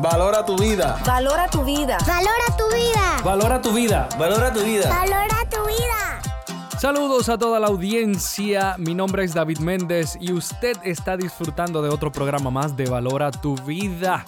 Valora 0.00 0.44
tu 0.44 0.56
vida. 0.56 0.96
Valora 1.04 1.48
tu 1.48 1.64
vida. 1.64 1.98
Valora 2.06 2.56
tu 2.56 2.68
vida. 2.70 3.20
Valora 3.24 3.60
tu 3.60 3.72
vida. 3.72 4.08
Valora 4.16 4.52
tu 4.52 4.60
vida. 4.60 4.88
Valora 4.88 5.50
tu 5.50 5.56
vida. 5.66 6.78
Saludos 6.78 7.28
a 7.28 7.36
toda 7.36 7.58
la 7.58 7.66
audiencia, 7.66 8.76
mi 8.78 8.94
nombre 8.94 9.24
es 9.24 9.34
David 9.34 9.58
Méndez 9.58 10.16
y 10.20 10.32
usted 10.32 10.76
está 10.84 11.16
disfrutando 11.16 11.82
de 11.82 11.88
otro 11.88 12.12
programa 12.12 12.48
más 12.48 12.76
de 12.76 12.88
Valora 12.88 13.32
tu 13.32 13.56
vida. 13.56 14.24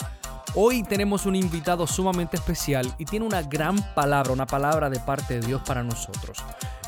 Hoy 0.57 0.83
tenemos 0.83 1.25
un 1.27 1.37
invitado 1.37 1.87
sumamente 1.87 2.37
especial 2.37 2.93
y 2.99 3.05
tiene 3.05 3.25
una 3.25 3.43
gran 3.43 3.77
palabra, 3.95 4.33
una 4.33 4.47
palabra 4.47 4.91
de 4.91 4.99
parte 4.99 5.39
de 5.39 5.47
Dios 5.47 5.63
para 5.65 5.85
nosotros. 5.85 6.39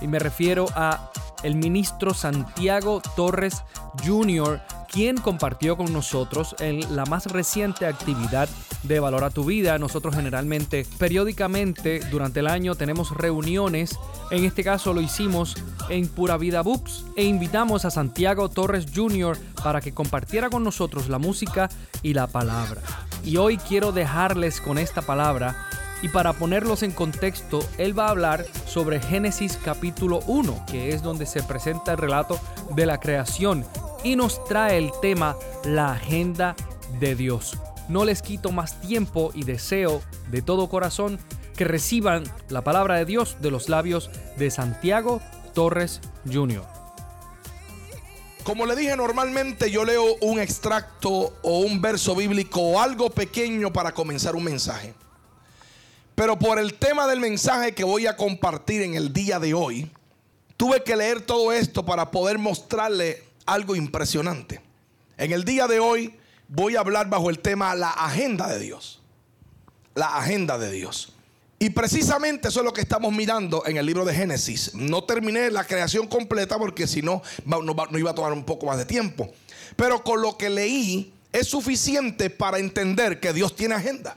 Y 0.00 0.08
me 0.08 0.18
refiero 0.18 0.66
a 0.74 1.12
el 1.43 1.56
ministro 1.56 2.14
Santiago 2.14 3.02
Torres 3.16 3.62
Jr., 4.04 4.61
quien 4.92 5.16
compartió 5.16 5.77
con 5.77 5.91
nosotros 5.92 6.54
en 6.61 6.95
la 6.95 7.06
más 7.06 7.27
reciente 7.27 7.86
actividad 7.86 8.48
de 8.82 9.00
Valora 9.00 9.30
tu 9.30 9.45
Vida. 9.45 9.78
Nosotros 9.78 10.15
generalmente, 10.15 10.87
periódicamente, 10.98 12.01
durante 12.10 12.41
el 12.41 12.46
año 12.46 12.74
tenemos 12.74 13.10
reuniones. 13.16 13.98
En 14.30 14.45
este 14.45 14.62
caso 14.62 14.92
lo 14.92 15.01
hicimos 15.01 15.56
en 15.88 16.09
Pura 16.09 16.37
Vida 16.37 16.60
Books 16.60 17.06
e 17.16 17.24
invitamos 17.24 17.87
a 17.87 17.90
Santiago 17.90 18.51
Torres 18.51 18.87
Jr. 18.95 19.38
para 19.62 19.80
que 19.80 19.95
compartiera 19.95 20.51
con 20.51 20.62
nosotros 20.62 21.09
la 21.09 21.18
música 21.18 21.70
y 22.02 22.12
la 22.12 22.27
palabra. 22.27 22.82
Y 23.24 23.38
hoy 23.38 23.56
quiero 23.56 23.93
dejarles 23.93 24.60
con 24.60 24.77
esta 24.77 25.01
palabra 25.01 25.68
y 26.02 26.09
para 26.09 26.33
ponerlos 26.33 26.83
en 26.83 26.91
contexto, 26.91 27.65
él 27.79 27.97
va 27.97 28.06
a 28.06 28.10
hablar 28.10 28.45
sobre 28.66 29.01
Génesis 29.01 29.59
capítulo 29.65 30.20
1, 30.27 30.66
que 30.66 30.91
es 30.91 31.02
donde 31.02 31.27
se 31.27 31.43
presenta 31.43 31.93
el 31.93 31.98
relato 31.98 32.41
de 32.74 32.87
la 32.87 32.98
creación 32.98 33.65
y 34.02 34.16
nos 34.16 34.45
trae 34.45 34.77
el 34.79 34.91
tema 35.01 35.37
la 35.65 35.93
agenda 35.93 36.57
de 36.98 37.15
Dios. 37.15 37.57
No 37.88 38.05
les 38.05 38.20
quito 38.20 38.51
más 38.51 38.80
tiempo 38.80 39.30
y 39.33 39.45
deseo 39.45 40.02
de 40.30 40.43
todo 40.43 40.69
corazón 40.69 41.19
que 41.57 41.65
reciban 41.65 42.24
la 42.48 42.63
palabra 42.63 42.96
de 42.96 43.04
Dios 43.04 43.37
de 43.41 43.51
los 43.51 43.69
labios 43.69 44.10
de 44.37 44.51
Santiago 44.51 45.21
Torres 45.54 46.01
Jr. 46.30 46.65
Como 48.43 48.66
le 48.66 48.74
dije, 48.74 48.96
normalmente 48.96 49.71
yo 49.71 49.85
leo 49.85 50.16
un 50.21 50.41
extracto 50.41 51.32
o 51.43 51.60
un 51.60 51.80
verso 51.80 52.16
bíblico 52.16 52.60
o 52.60 52.80
algo 52.80 53.09
pequeño 53.10 53.73
para 53.73 53.93
comenzar 53.93 54.35
un 54.35 54.43
mensaje. 54.43 54.95
Pero 56.15 56.38
por 56.38 56.59
el 56.59 56.74
tema 56.74 57.07
del 57.07 57.21
mensaje 57.21 57.73
que 57.73 57.85
voy 57.85 58.07
a 58.07 58.16
compartir 58.16 58.82
en 58.82 58.95
el 58.95 59.13
día 59.13 59.38
de 59.38 59.55
hoy, 59.55 59.91
tuve 60.57 60.82
que 60.82 60.96
leer 60.96 61.23
todo 61.23 61.52
esto 61.52 61.85
para 61.85 62.10
poder 62.10 62.38
mostrarle 62.38 63.24
algo 63.46 63.74
impresionante. 63.74 64.60
En 65.16 65.32
el 65.32 65.44
día 65.44 65.66
de 65.66 65.81
hoy 65.81 66.15
voy 66.49 66.77
a 66.77 66.81
hablar 66.81 67.09
bajo 67.09 67.31
el 67.31 67.38
tema 67.38 67.75
la 67.75 67.91
agenda 67.91 68.47
de 68.49 68.59
Dios. 68.59 69.00
La 69.94 70.16
agenda 70.19 70.59
de 70.59 70.71
Dios. 70.71 71.12
Y 71.59 71.71
precisamente 71.71 72.49
eso 72.49 72.59
es 72.59 72.65
lo 72.65 72.72
que 72.72 72.81
estamos 72.81 73.12
mirando 73.12 73.65
en 73.66 73.76
el 73.76 73.87
libro 73.87 74.04
de 74.04 74.12
Génesis. 74.15 74.75
No 74.75 75.04
terminé 75.04 75.49
la 75.50 75.65
creación 75.65 76.09
completa 76.09 76.59
porque 76.59 76.88
si 76.88 77.03
no, 77.03 77.22
no, 77.44 77.99
iba 77.99 78.10
a 78.10 78.15
tomar 78.15 78.32
un 78.32 78.44
poco 78.44 78.66
más 78.66 78.78
de 78.78 78.84
tiempo. 78.84 79.32
Pero 79.76 80.03
con 80.03 80.21
lo 80.21 80.37
que 80.37 80.50
leí 80.50 81.12
es 81.32 81.47
suficiente 81.47 82.31
para 82.31 82.59
entender 82.59 83.21
que 83.21 83.32
Dios 83.32 83.54
tiene 83.54 83.76
agenda. 83.76 84.16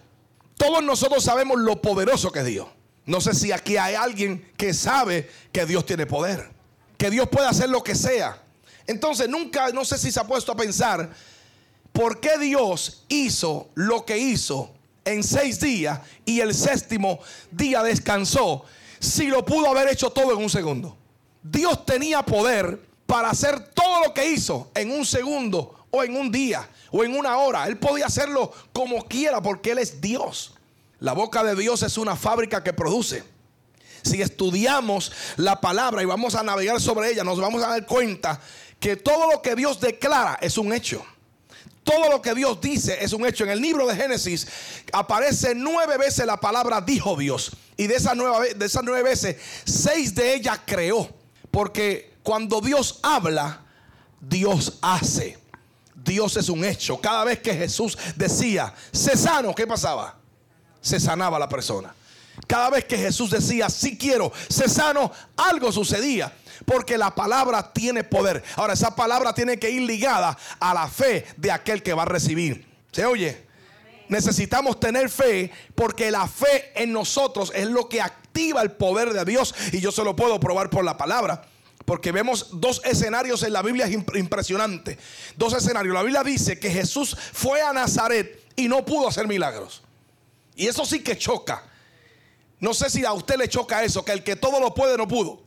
Todos 0.58 0.84
nosotros 0.84 1.24
sabemos 1.24 1.60
lo 1.60 1.82
poderoso 1.82 2.32
que 2.32 2.40
es 2.40 2.46
Dios. 2.46 2.68
No 3.06 3.22
sé 3.22 3.34
si 3.34 3.52
aquí 3.52 3.78
hay 3.78 3.96
alguien 3.96 4.52
que 4.58 4.74
sabe 4.74 5.30
que 5.52 5.66
Dios 5.66 5.86
tiene 5.86 6.06
poder. 6.06 6.50
Que 6.98 7.10
Dios 7.10 7.30
puede 7.30 7.48
hacer 7.48 7.70
lo 7.70 7.84
que 7.84 7.94
sea. 7.94 8.42
Entonces 8.88 9.30
nunca, 9.30 9.70
no 9.70 9.86
sé 9.86 9.98
si 9.98 10.12
se 10.12 10.20
ha 10.20 10.26
puesto 10.26 10.52
a 10.52 10.56
pensar, 10.56 11.10
¿por 11.92 12.20
qué 12.20 12.38
Dios 12.38 13.04
hizo 13.10 13.70
lo 13.76 14.06
que 14.06 14.18
hizo 14.18 14.72
en 15.04 15.24
seis 15.24 15.60
días 15.60 16.00
y 16.26 16.40
el 16.40 16.54
séptimo 16.54 17.20
día 17.52 17.84
descansó 17.84 18.66
si 19.00 19.28
lo 19.28 19.46
pudo 19.46 19.70
haber 19.70 19.90
hecho 19.90 20.10
todo 20.10 20.32
en 20.32 20.38
un 20.38 20.50
segundo? 20.50 20.98
Dios 21.44 21.86
tenía 21.86 22.24
poder 22.24 22.82
para 23.06 23.30
hacer 23.30 23.70
todo 23.74 24.04
lo 24.04 24.14
que 24.14 24.32
hizo 24.32 24.72
en 24.74 24.92
un 24.92 25.06
segundo 25.06 25.85
en 26.04 26.16
un 26.16 26.32
día 26.32 26.68
o 26.92 27.04
en 27.04 27.18
una 27.18 27.38
hora. 27.38 27.68
Él 27.68 27.78
podía 27.78 28.08
hacerlo 28.08 28.52
como 28.74 29.06
quiera 29.06 29.42
porque 29.42 29.72
Él 29.72 29.80
es 29.80 30.02
Dios. 30.02 30.54
La 31.00 31.14
boca 31.14 31.44
de 31.44 31.56
Dios 31.56 31.84
es 31.84 31.98
una 31.98 32.16
fábrica 32.16 32.64
que 32.64 32.74
produce. 32.74 33.24
Si 34.02 34.22
estudiamos 34.22 35.12
la 35.38 35.60
palabra 35.60 36.02
y 36.02 36.06
vamos 36.06 36.36
a 36.36 36.44
navegar 36.44 36.80
sobre 36.80 37.12
ella, 37.12 37.24
nos 37.24 37.40
vamos 37.40 37.64
a 37.64 37.70
dar 37.70 37.86
cuenta 37.86 38.40
que 38.80 38.96
todo 38.96 39.32
lo 39.32 39.42
que 39.42 39.56
Dios 39.56 39.80
declara 39.80 40.38
es 40.42 40.58
un 40.58 40.74
hecho. 40.74 41.04
Todo 41.84 42.10
lo 42.10 42.22
que 42.22 42.34
Dios 42.34 42.60
dice 42.62 42.98
es 43.04 43.14
un 43.14 43.26
hecho. 43.26 43.44
En 43.44 43.52
el 43.52 43.62
libro 43.62 43.86
de 43.86 43.96
Génesis 43.96 44.48
aparece 44.92 45.54
nueve 45.56 45.98
veces 45.98 46.26
la 46.26 46.40
palabra 46.40 46.82
dijo 46.82 47.16
Dios. 47.16 47.52
Y 47.78 47.88
de 47.88 47.96
esas 47.96 48.16
nueve, 48.16 48.54
de 48.56 48.66
esas 48.66 48.84
nueve 48.84 49.04
veces, 49.04 49.38
seis 49.66 50.16
de 50.16 50.34
ellas 50.34 50.60
creó. 50.66 51.10
Porque 51.52 52.14
cuando 52.24 52.60
Dios 52.60 53.00
habla, 53.04 53.62
Dios 54.20 54.80
hace. 54.82 55.38
Dios 56.06 56.38
es 56.38 56.50
un 56.50 56.64
hecho. 56.64 57.02
Cada 57.02 57.26
vez 57.26 57.40
que 57.40 57.54
Jesús 57.54 57.98
decía, 58.16 58.74
se 58.92 59.18
sano, 59.18 59.54
¿qué 59.54 59.66
pasaba? 59.66 60.16
Se 60.80 61.00
sanaba 61.00 61.40
la 61.40 61.50
persona. 61.50 61.94
Cada 62.48 62.70
vez 62.70 62.86
que 62.86 62.98
Jesús 62.98 63.32
decía, 63.32 63.70
si 63.70 63.98
quiero, 63.98 64.32
se 64.48 64.70
sano, 64.70 65.12
algo 65.36 65.72
sucedía. 65.72 66.32
Porque 66.66 66.98
la 66.98 67.14
palabra 67.14 67.74
tiene 67.74 68.04
poder. 68.04 68.44
Ahora, 68.56 68.74
esa 68.74 68.96
palabra 68.96 69.34
tiene 69.34 69.58
que 69.58 69.70
ir 69.70 69.82
ligada 69.82 70.38
a 70.60 70.74
la 70.74 70.88
fe 70.88 71.26
de 71.38 71.52
aquel 71.52 71.82
que 71.82 71.94
va 71.94 72.04
a 72.04 72.06
recibir. 72.06 72.66
¿Se 72.92 73.06
oye? 73.06 73.46
Necesitamos 74.08 74.80
tener 74.80 75.10
fe 75.10 75.52
porque 75.74 76.12
la 76.12 76.28
fe 76.28 76.72
en 76.76 76.94
nosotros 76.94 77.52
es 77.56 77.68
lo 77.68 77.90
que 77.90 78.02
activa 78.02 78.62
el 78.62 78.72
poder 78.72 79.12
de 79.12 79.26
Dios. 79.26 79.56
Y 79.72 79.82
yo 79.82 79.92
se 79.92 80.04
lo 80.04 80.16
puedo 80.16 80.40
probar 80.40 80.70
por 80.70 80.86
la 80.86 80.98
palabra. 80.98 81.46
Porque 81.86 82.12
vemos 82.12 82.48
dos 82.60 82.82
escenarios 82.84 83.44
en 83.44 83.54
la 83.54 83.62
Biblia 83.62 83.88
impresionantes. 83.88 84.98
Dos 85.36 85.54
escenarios. 85.54 85.94
La 85.94 86.02
Biblia 86.02 86.24
dice 86.24 86.60
que 86.60 86.72
Jesús 86.72 87.16
fue 87.34 87.62
a 87.62 87.72
Nazaret 87.74 88.44
y 88.56 88.68
no 88.68 88.84
pudo 88.84 89.08
hacer 89.08 89.28
milagros. 89.28 89.84
Y 90.56 90.68
eso 90.68 90.86
sí 90.86 91.02
que 91.04 91.18
choca. 91.18 91.64
No 92.60 92.74
sé 92.74 92.90
si 92.90 93.06
a 93.06 93.14
usted 93.14 93.36
le 93.38 93.48
choca 93.48 93.84
eso, 93.84 94.04
que 94.04 94.14
el 94.14 94.24
que 94.24 94.36
todo 94.36 94.60
lo 94.60 94.74
puede 94.74 94.98
no 94.98 95.08
pudo 95.08 95.45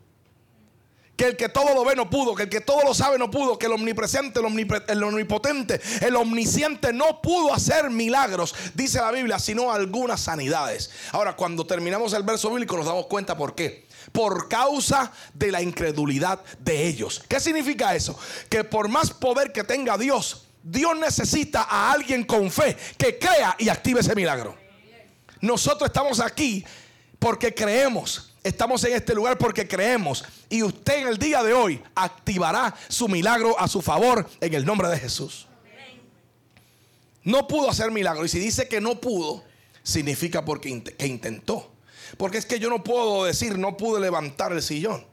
que 1.19 1.25
el 1.27 1.37
que 1.37 1.49
todo 1.49 1.75
lo 1.75 1.85
ve 1.85 1.97
no 1.97 2.09
pudo, 2.09 2.33
que 2.37 2.45
el 2.45 2.49
que 2.49 2.61
todo 2.61 2.85
lo 2.85 2.95
sabe 2.95 3.19
no 3.19 3.29
pudo, 3.29 3.59
que 3.59 3.67
el 3.67 3.73
omnipresente, 3.73 4.39
el, 4.39 5.03
omnipotente, 5.03 5.81
el 6.01 6.15
omnisciente 6.15 6.93
no 6.93 7.21
pudo 7.21 7.53
hacer 7.53 7.91
milagros, 7.91 8.55
dice 8.75 9.01
la 9.01 9.11
Biblia, 9.11 9.41
sino 9.41 9.73
algunas 9.73 10.21
sanidades. 10.21 10.91
Ahora, 11.11 11.35
cuando 11.35 11.67
terminamos 11.67 12.13
el 12.13 12.23
verso 12.23 12.51
bíblico 12.51 12.77
nos 12.77 12.87
damos 12.87 13.07
cuenta 13.07 13.37
por 13.37 13.57
qué. 13.57 13.89
Por 14.13 14.49
causa 14.49 15.11
de 15.35 15.51
la 15.51 15.61
incredulidad 15.61 16.41
de 16.61 16.87
ellos. 16.87 17.25
¿Qué 17.27 17.41
significa 17.41 17.97
eso? 17.97 18.17
Que 18.49 18.63
por 18.63 18.89
más 18.89 19.11
poder 19.11 19.51
que 19.51 19.65
tenga 19.65 19.99
Dios, 19.99 20.47
Dios 20.63 20.97
necesita 20.97 21.63
a 21.69 21.91
alguien 21.91 22.23
con 22.23 22.49
fe 22.49 22.77
que 22.97 23.19
crea 23.19 23.57
y 23.59 23.69
active 23.69 24.01
ese 24.01 24.15
milagro. 24.15 24.57
Nosotros 25.41 25.89
estamos 25.89 26.21
aquí 26.21 26.65
porque 27.19 27.53
creemos. 27.53 28.28
Estamos 28.43 28.85
en 28.85 28.95
este 28.95 29.15
lugar 29.15 29.37
porque 29.37 29.67
creemos. 29.67 30.25
Y 30.49 30.63
usted 30.63 31.03
en 31.03 31.09
el 31.09 31.19
día 31.19 31.43
de 31.43 31.53
hoy 31.53 31.83
activará 31.95 32.75
su 32.89 33.09
milagro 33.09 33.59
a 33.59 33.69
su 33.69 33.83
favor 33.83 34.29
en 34.41 34.55
el 34.55 34.65
nombre 34.65 34.89
de 34.89 34.99
Jesús. 34.99 35.47
No 37.25 37.47
pudo 37.47 37.69
hacer 37.69 37.91
milagro. 37.91 38.25
Y 38.25 38.29
si 38.29 38.39
dice 38.39 38.69
que 38.69 38.81
no 38.81 39.01
pudo, 39.01 39.45
significa 39.83 40.45
porque 40.45 40.83
que 40.83 41.07
intentó. 41.07 41.73
Porque 42.17 42.39
es 42.39 42.47
que 42.47 42.59
yo 42.59 42.71
no 42.71 42.83
puedo 42.83 43.25
decir 43.25 43.59
no 43.59 43.77
pude 43.77 44.01
levantar 44.01 44.53
el 44.53 44.63
sillón 44.63 45.08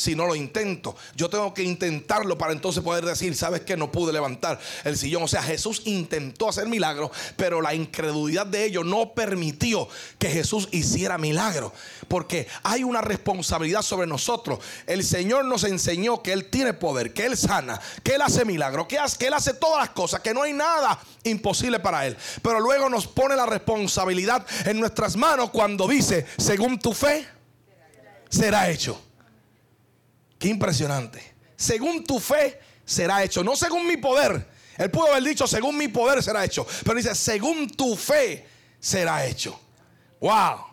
si 0.00 0.14
no 0.14 0.26
lo 0.26 0.34
intento. 0.34 0.96
Yo 1.14 1.28
tengo 1.28 1.52
que 1.52 1.62
intentarlo 1.62 2.38
para 2.38 2.52
entonces 2.52 2.82
poder 2.82 3.04
decir, 3.04 3.36
¿sabes 3.36 3.60
que 3.60 3.76
No 3.76 3.92
pude 3.92 4.12
levantar 4.12 4.58
el 4.84 4.96
sillón. 4.96 5.22
O 5.24 5.28
sea, 5.28 5.42
Jesús 5.42 5.82
intentó 5.84 6.48
hacer 6.48 6.66
milagros, 6.66 7.10
pero 7.36 7.60
la 7.60 7.74
incredulidad 7.74 8.46
de 8.46 8.64
ellos 8.64 8.86
no 8.86 9.12
permitió 9.12 9.88
que 10.18 10.30
Jesús 10.30 10.68
hiciera 10.72 11.18
milagros. 11.18 11.72
Porque 12.08 12.48
hay 12.62 12.82
una 12.82 13.02
responsabilidad 13.02 13.82
sobre 13.82 14.06
nosotros. 14.06 14.60
El 14.86 15.04
Señor 15.04 15.44
nos 15.44 15.64
enseñó 15.64 16.22
que 16.22 16.32
Él 16.32 16.48
tiene 16.48 16.72
poder, 16.72 17.12
que 17.12 17.26
Él 17.26 17.36
sana, 17.36 17.80
que 18.02 18.14
Él 18.14 18.22
hace 18.22 18.44
milagros, 18.44 18.86
que, 18.86 18.98
que 19.18 19.26
Él 19.26 19.34
hace 19.34 19.54
todas 19.54 19.80
las 19.80 19.90
cosas, 19.90 20.20
que 20.20 20.32
no 20.32 20.42
hay 20.42 20.54
nada 20.54 20.98
imposible 21.24 21.78
para 21.78 22.06
Él. 22.06 22.16
Pero 22.42 22.60
luego 22.60 22.88
nos 22.88 23.06
pone 23.06 23.36
la 23.36 23.46
responsabilidad 23.46 24.46
en 24.64 24.80
nuestras 24.80 25.16
manos 25.16 25.50
cuando 25.50 25.86
dice, 25.86 26.26
según 26.38 26.78
tu 26.78 26.94
fe, 26.94 27.26
será 28.30 28.70
hecho. 28.70 29.09
Qué 30.40 30.48
impresionante. 30.48 31.22
Según 31.54 32.02
tu 32.02 32.18
fe 32.18 32.58
será 32.82 33.22
hecho, 33.22 33.44
no 33.44 33.54
según 33.54 33.86
mi 33.86 33.98
poder. 33.98 34.48
Él 34.78 34.90
pudo 34.90 35.08
haber 35.08 35.22
dicho, 35.22 35.46
según 35.46 35.76
mi 35.76 35.88
poder 35.88 36.22
será 36.22 36.42
hecho. 36.42 36.66
Pero 36.82 36.96
dice, 36.96 37.14
según 37.14 37.68
tu 37.68 37.94
fe 37.94 38.48
será 38.80 39.26
hecho. 39.26 39.60
Wow. 40.18 40.64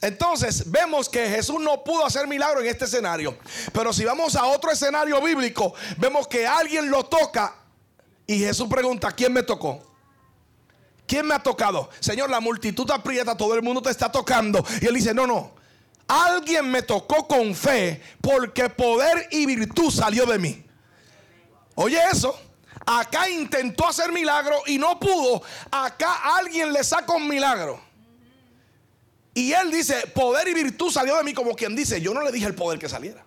Entonces 0.00 0.70
vemos 0.70 1.10
que 1.10 1.28
Jesús 1.28 1.60
no 1.60 1.84
pudo 1.84 2.06
hacer 2.06 2.26
milagro 2.26 2.62
en 2.62 2.68
este 2.68 2.86
escenario. 2.86 3.36
Pero 3.74 3.92
si 3.92 4.06
vamos 4.06 4.34
a 4.36 4.46
otro 4.46 4.70
escenario 4.70 5.20
bíblico, 5.20 5.74
vemos 5.98 6.26
que 6.26 6.46
alguien 6.46 6.90
lo 6.90 7.04
toca 7.04 7.54
y 8.26 8.38
Jesús 8.38 8.68
pregunta, 8.68 9.12
¿quién 9.12 9.34
me 9.34 9.42
tocó? 9.42 9.82
¿Quién 11.06 11.26
me 11.26 11.34
ha 11.34 11.42
tocado? 11.42 11.90
Señor, 12.00 12.30
la 12.30 12.40
multitud 12.40 12.90
aprieta, 12.90 13.36
todo 13.36 13.54
el 13.54 13.60
mundo 13.62 13.82
te 13.82 13.90
está 13.90 14.10
tocando. 14.10 14.64
Y 14.80 14.86
él 14.86 14.94
dice, 14.94 15.12
no, 15.12 15.26
no. 15.26 15.57
Alguien 16.08 16.70
me 16.70 16.82
tocó 16.82 17.28
con 17.28 17.54
fe 17.54 18.02
porque 18.22 18.70
poder 18.70 19.28
y 19.30 19.44
virtud 19.44 19.90
salió 19.90 20.24
de 20.24 20.38
mí. 20.38 20.64
Oye 21.74 22.00
eso. 22.10 22.36
Acá 22.86 23.28
intentó 23.28 23.86
hacer 23.86 24.10
milagro 24.10 24.56
y 24.66 24.78
no 24.78 24.98
pudo. 24.98 25.42
Acá 25.70 26.36
alguien 26.38 26.72
le 26.72 26.82
saca 26.82 27.12
un 27.12 27.28
milagro. 27.28 27.78
Y 29.34 29.52
él 29.52 29.70
dice, 29.70 30.06
poder 30.14 30.48
y 30.48 30.54
virtud 30.54 30.90
salió 30.90 31.18
de 31.18 31.24
mí 31.24 31.34
como 31.34 31.54
quien 31.54 31.76
dice, 31.76 32.00
yo 32.00 32.14
no 32.14 32.22
le 32.22 32.32
dije 32.32 32.46
el 32.46 32.54
poder 32.54 32.78
que 32.78 32.88
saliera. 32.88 33.24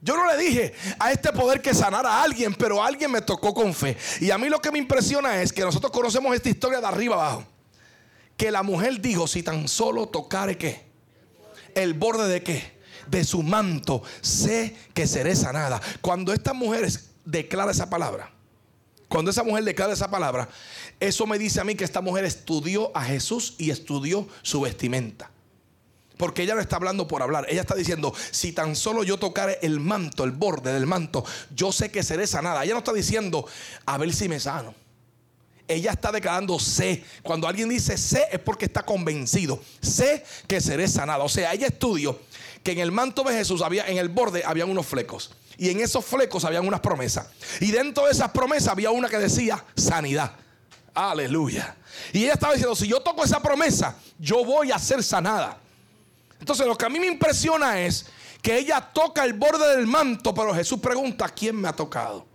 Yo 0.00 0.16
no 0.16 0.26
le 0.26 0.38
dije 0.38 0.72
a 0.98 1.12
este 1.12 1.32
poder 1.32 1.60
que 1.60 1.74
sanara 1.74 2.08
a 2.08 2.22
alguien, 2.22 2.54
pero 2.54 2.82
alguien 2.82 3.10
me 3.10 3.20
tocó 3.20 3.52
con 3.52 3.74
fe. 3.74 3.96
Y 4.20 4.30
a 4.30 4.38
mí 4.38 4.48
lo 4.48 4.60
que 4.60 4.72
me 4.72 4.78
impresiona 4.78 5.42
es 5.42 5.52
que 5.52 5.60
nosotros 5.60 5.92
conocemos 5.92 6.34
esta 6.34 6.48
historia 6.48 6.80
de 6.80 6.86
arriba 6.86 7.16
abajo. 7.16 7.44
Que 8.36 8.50
la 8.50 8.62
mujer 8.62 9.00
dijo, 9.00 9.26
si 9.26 9.42
tan 9.42 9.68
solo 9.68 10.08
tocare 10.08 10.56
qué. 10.56 10.87
El 11.78 11.94
borde 11.94 12.26
de 12.26 12.42
qué. 12.42 12.78
De 13.06 13.24
su 13.24 13.42
manto, 13.42 14.02
sé 14.20 14.76
que 14.92 15.06
seré 15.06 15.36
sanada. 15.36 15.80
Cuando 16.00 16.32
esta 16.32 16.52
mujer 16.52 16.90
declara 17.24 17.70
esa 17.70 17.88
palabra, 17.88 18.30
cuando 19.08 19.30
esa 19.30 19.44
mujer 19.44 19.64
declara 19.64 19.92
esa 19.92 20.10
palabra, 20.10 20.48
eso 20.98 21.26
me 21.26 21.38
dice 21.38 21.60
a 21.60 21.64
mí 21.64 21.76
que 21.76 21.84
esta 21.84 22.00
mujer 22.00 22.24
estudió 22.24 22.94
a 22.96 23.04
Jesús 23.04 23.54
y 23.58 23.70
estudió 23.70 24.26
su 24.42 24.60
vestimenta. 24.60 25.30
Porque 26.18 26.42
ella 26.42 26.56
no 26.56 26.60
está 26.60 26.76
hablando 26.76 27.06
por 27.06 27.22
hablar. 27.22 27.46
Ella 27.48 27.60
está 27.60 27.76
diciendo, 27.76 28.12
si 28.32 28.52
tan 28.52 28.74
solo 28.74 29.04
yo 29.04 29.18
tocare 29.18 29.58
el 29.62 29.78
manto, 29.78 30.24
el 30.24 30.32
borde 30.32 30.72
del 30.72 30.84
manto, 30.84 31.24
yo 31.54 31.70
sé 31.70 31.92
que 31.92 32.02
seré 32.02 32.26
sanada. 32.26 32.64
Ella 32.64 32.74
no 32.74 32.80
está 32.80 32.92
diciendo, 32.92 33.46
a 33.86 33.96
ver 33.98 34.12
si 34.12 34.28
me 34.28 34.40
sano. 34.40 34.74
Ella 35.68 35.92
está 35.92 36.10
declarando 36.10 36.58
sé. 36.58 37.04
Cuando 37.22 37.46
alguien 37.46 37.68
dice 37.68 37.96
sé 37.96 38.26
es 38.32 38.40
porque 38.40 38.64
está 38.64 38.82
convencido. 38.82 39.60
Sé 39.80 40.24
que 40.46 40.60
seré 40.60 40.88
sanada. 40.88 41.22
O 41.22 41.28
sea, 41.28 41.52
ella 41.52 41.66
estudió 41.66 42.18
que 42.64 42.72
en 42.72 42.78
el 42.78 42.90
manto 42.90 43.22
de 43.22 43.34
Jesús 43.34 43.62
había, 43.62 43.86
en 43.86 43.98
el 43.98 44.08
borde 44.08 44.42
habían 44.44 44.70
unos 44.70 44.86
flecos. 44.86 45.30
Y 45.58 45.70
en 45.70 45.80
esos 45.80 46.04
flecos 46.04 46.44
habían 46.44 46.66
unas 46.66 46.80
promesas. 46.80 47.26
Y 47.60 47.70
dentro 47.70 48.06
de 48.06 48.12
esas 48.12 48.30
promesas 48.30 48.68
había 48.68 48.90
una 48.90 49.08
que 49.08 49.18
decía 49.18 49.62
sanidad. 49.76 50.32
Aleluya. 50.94 51.76
Y 52.12 52.24
ella 52.24 52.34
estaba 52.34 52.54
diciendo, 52.54 52.74
si 52.74 52.88
yo 52.88 53.00
toco 53.00 53.24
esa 53.24 53.40
promesa, 53.40 53.96
yo 54.18 54.44
voy 54.44 54.72
a 54.72 54.78
ser 54.78 55.02
sanada. 55.02 55.58
Entonces 56.40 56.66
lo 56.66 56.76
que 56.76 56.86
a 56.86 56.88
mí 56.88 56.98
me 56.98 57.06
impresiona 57.06 57.80
es 57.80 58.06
que 58.40 58.56
ella 58.56 58.80
toca 58.80 59.24
el 59.24 59.32
borde 59.32 59.76
del 59.76 59.86
manto, 59.86 60.32
pero 60.32 60.54
Jesús 60.54 60.78
pregunta, 60.80 61.28
¿quién 61.28 61.56
me 61.56 61.68
ha 61.68 61.72
tocado? 61.72 62.27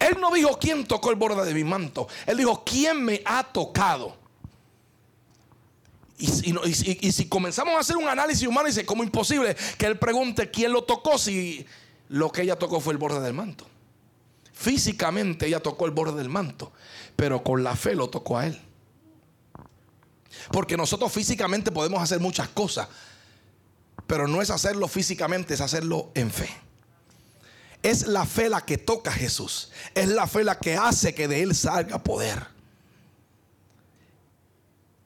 Él 0.00 0.16
no 0.18 0.32
dijo 0.32 0.58
quién 0.58 0.86
tocó 0.86 1.10
el 1.10 1.16
borde 1.16 1.44
de 1.44 1.54
mi 1.54 1.62
manto. 1.62 2.08
Él 2.26 2.38
dijo, 2.38 2.64
¿quién 2.64 3.04
me 3.04 3.22
ha 3.24 3.44
tocado? 3.44 4.16
Y, 6.16 7.12
si 7.12 7.28
comenzamos 7.28 7.74
a 7.74 7.80
hacer 7.80 7.96
un 7.96 8.08
análisis 8.08 8.46
humano, 8.46 8.66
dice, 8.66 8.84
como 8.84 9.02
imposible 9.02 9.56
que 9.78 9.86
él 9.86 9.98
pregunte 9.98 10.50
quién 10.50 10.72
lo 10.72 10.84
tocó 10.84 11.16
si 11.18 11.66
lo 12.08 12.30
que 12.30 12.42
ella 12.42 12.58
tocó 12.58 12.80
fue 12.80 12.92
el 12.92 12.98
borde 12.98 13.20
del 13.20 13.34
manto. 13.34 13.66
Físicamente 14.52 15.46
ella 15.46 15.60
tocó 15.60 15.86
el 15.86 15.92
borde 15.92 16.18
del 16.18 16.28
manto, 16.28 16.72
pero 17.16 17.42
con 17.42 17.62
la 17.62 17.76
fe 17.76 17.94
lo 17.94 18.10
tocó 18.10 18.38
a 18.38 18.46
él. 18.46 18.60
Porque 20.50 20.76
nosotros 20.76 21.12
físicamente 21.12 21.70
podemos 21.70 22.02
hacer 22.02 22.20
muchas 22.20 22.48
cosas, 22.48 22.88
pero 24.06 24.28
no 24.28 24.42
es 24.42 24.50
hacerlo 24.50 24.88
físicamente, 24.88 25.54
es 25.54 25.60
hacerlo 25.60 26.10
en 26.14 26.30
fe. 26.30 26.50
Es 27.82 28.06
la 28.06 28.26
fe 28.26 28.48
la 28.48 28.60
que 28.60 28.78
toca 28.78 29.10
a 29.10 29.14
Jesús. 29.14 29.70
Es 29.94 30.08
la 30.08 30.26
fe 30.26 30.44
la 30.44 30.58
que 30.58 30.76
hace 30.76 31.14
que 31.14 31.28
de 31.28 31.42
él 31.42 31.54
salga 31.54 32.02
poder. 32.02 32.46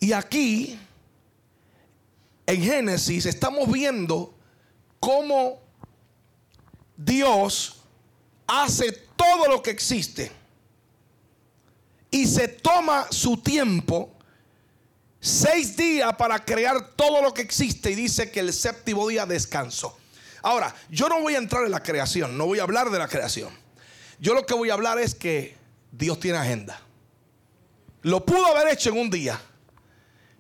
Y 0.00 0.12
aquí, 0.12 0.78
en 2.46 2.62
Génesis, 2.62 3.26
estamos 3.26 3.70
viendo 3.70 4.34
cómo 5.00 5.60
Dios 6.96 7.76
hace 8.46 8.92
todo 9.16 9.48
lo 9.48 9.62
que 9.62 9.70
existe 9.70 10.30
y 12.10 12.26
se 12.26 12.46
toma 12.46 13.08
su 13.10 13.38
tiempo 13.38 14.08
seis 15.18 15.76
días 15.76 16.14
para 16.16 16.44
crear 16.44 16.94
todo 16.94 17.20
lo 17.20 17.34
que 17.34 17.42
existe 17.42 17.90
y 17.90 17.94
dice 17.94 18.30
que 18.30 18.40
el 18.40 18.52
séptimo 18.52 19.08
día 19.08 19.26
descansó. 19.26 19.98
Ahora, 20.44 20.74
yo 20.90 21.08
no 21.08 21.22
voy 21.22 21.34
a 21.36 21.38
entrar 21.38 21.64
en 21.64 21.70
la 21.70 21.82
creación, 21.82 22.36
no 22.36 22.44
voy 22.44 22.58
a 22.58 22.64
hablar 22.64 22.90
de 22.90 22.98
la 22.98 23.08
creación. 23.08 23.48
Yo 24.20 24.34
lo 24.34 24.44
que 24.44 24.52
voy 24.52 24.68
a 24.68 24.74
hablar 24.74 24.98
es 24.98 25.14
que 25.14 25.56
Dios 25.90 26.20
tiene 26.20 26.36
agenda. 26.36 26.78
Lo 28.02 28.26
pudo 28.26 28.46
haber 28.48 28.74
hecho 28.74 28.90
en 28.90 28.98
un 28.98 29.08
día, 29.08 29.40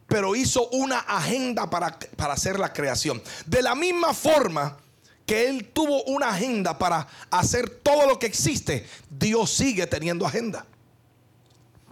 pero 0.06 0.36
hizo 0.36 0.68
una 0.68 0.98
agenda 0.98 1.70
para, 1.70 1.98
para 2.16 2.34
hacer 2.34 2.58
la 2.58 2.70
creación. 2.70 3.22
De 3.46 3.62
la 3.62 3.74
misma 3.74 4.12
forma 4.12 4.76
que 5.24 5.48
Él 5.48 5.70
tuvo 5.72 6.04
una 6.04 6.28
agenda 6.28 6.76
para 6.76 7.08
hacer 7.30 7.70
todo 7.70 8.06
lo 8.06 8.18
que 8.18 8.26
existe, 8.26 8.86
Dios 9.08 9.50
sigue 9.54 9.86
teniendo 9.86 10.26
agenda. 10.26 10.66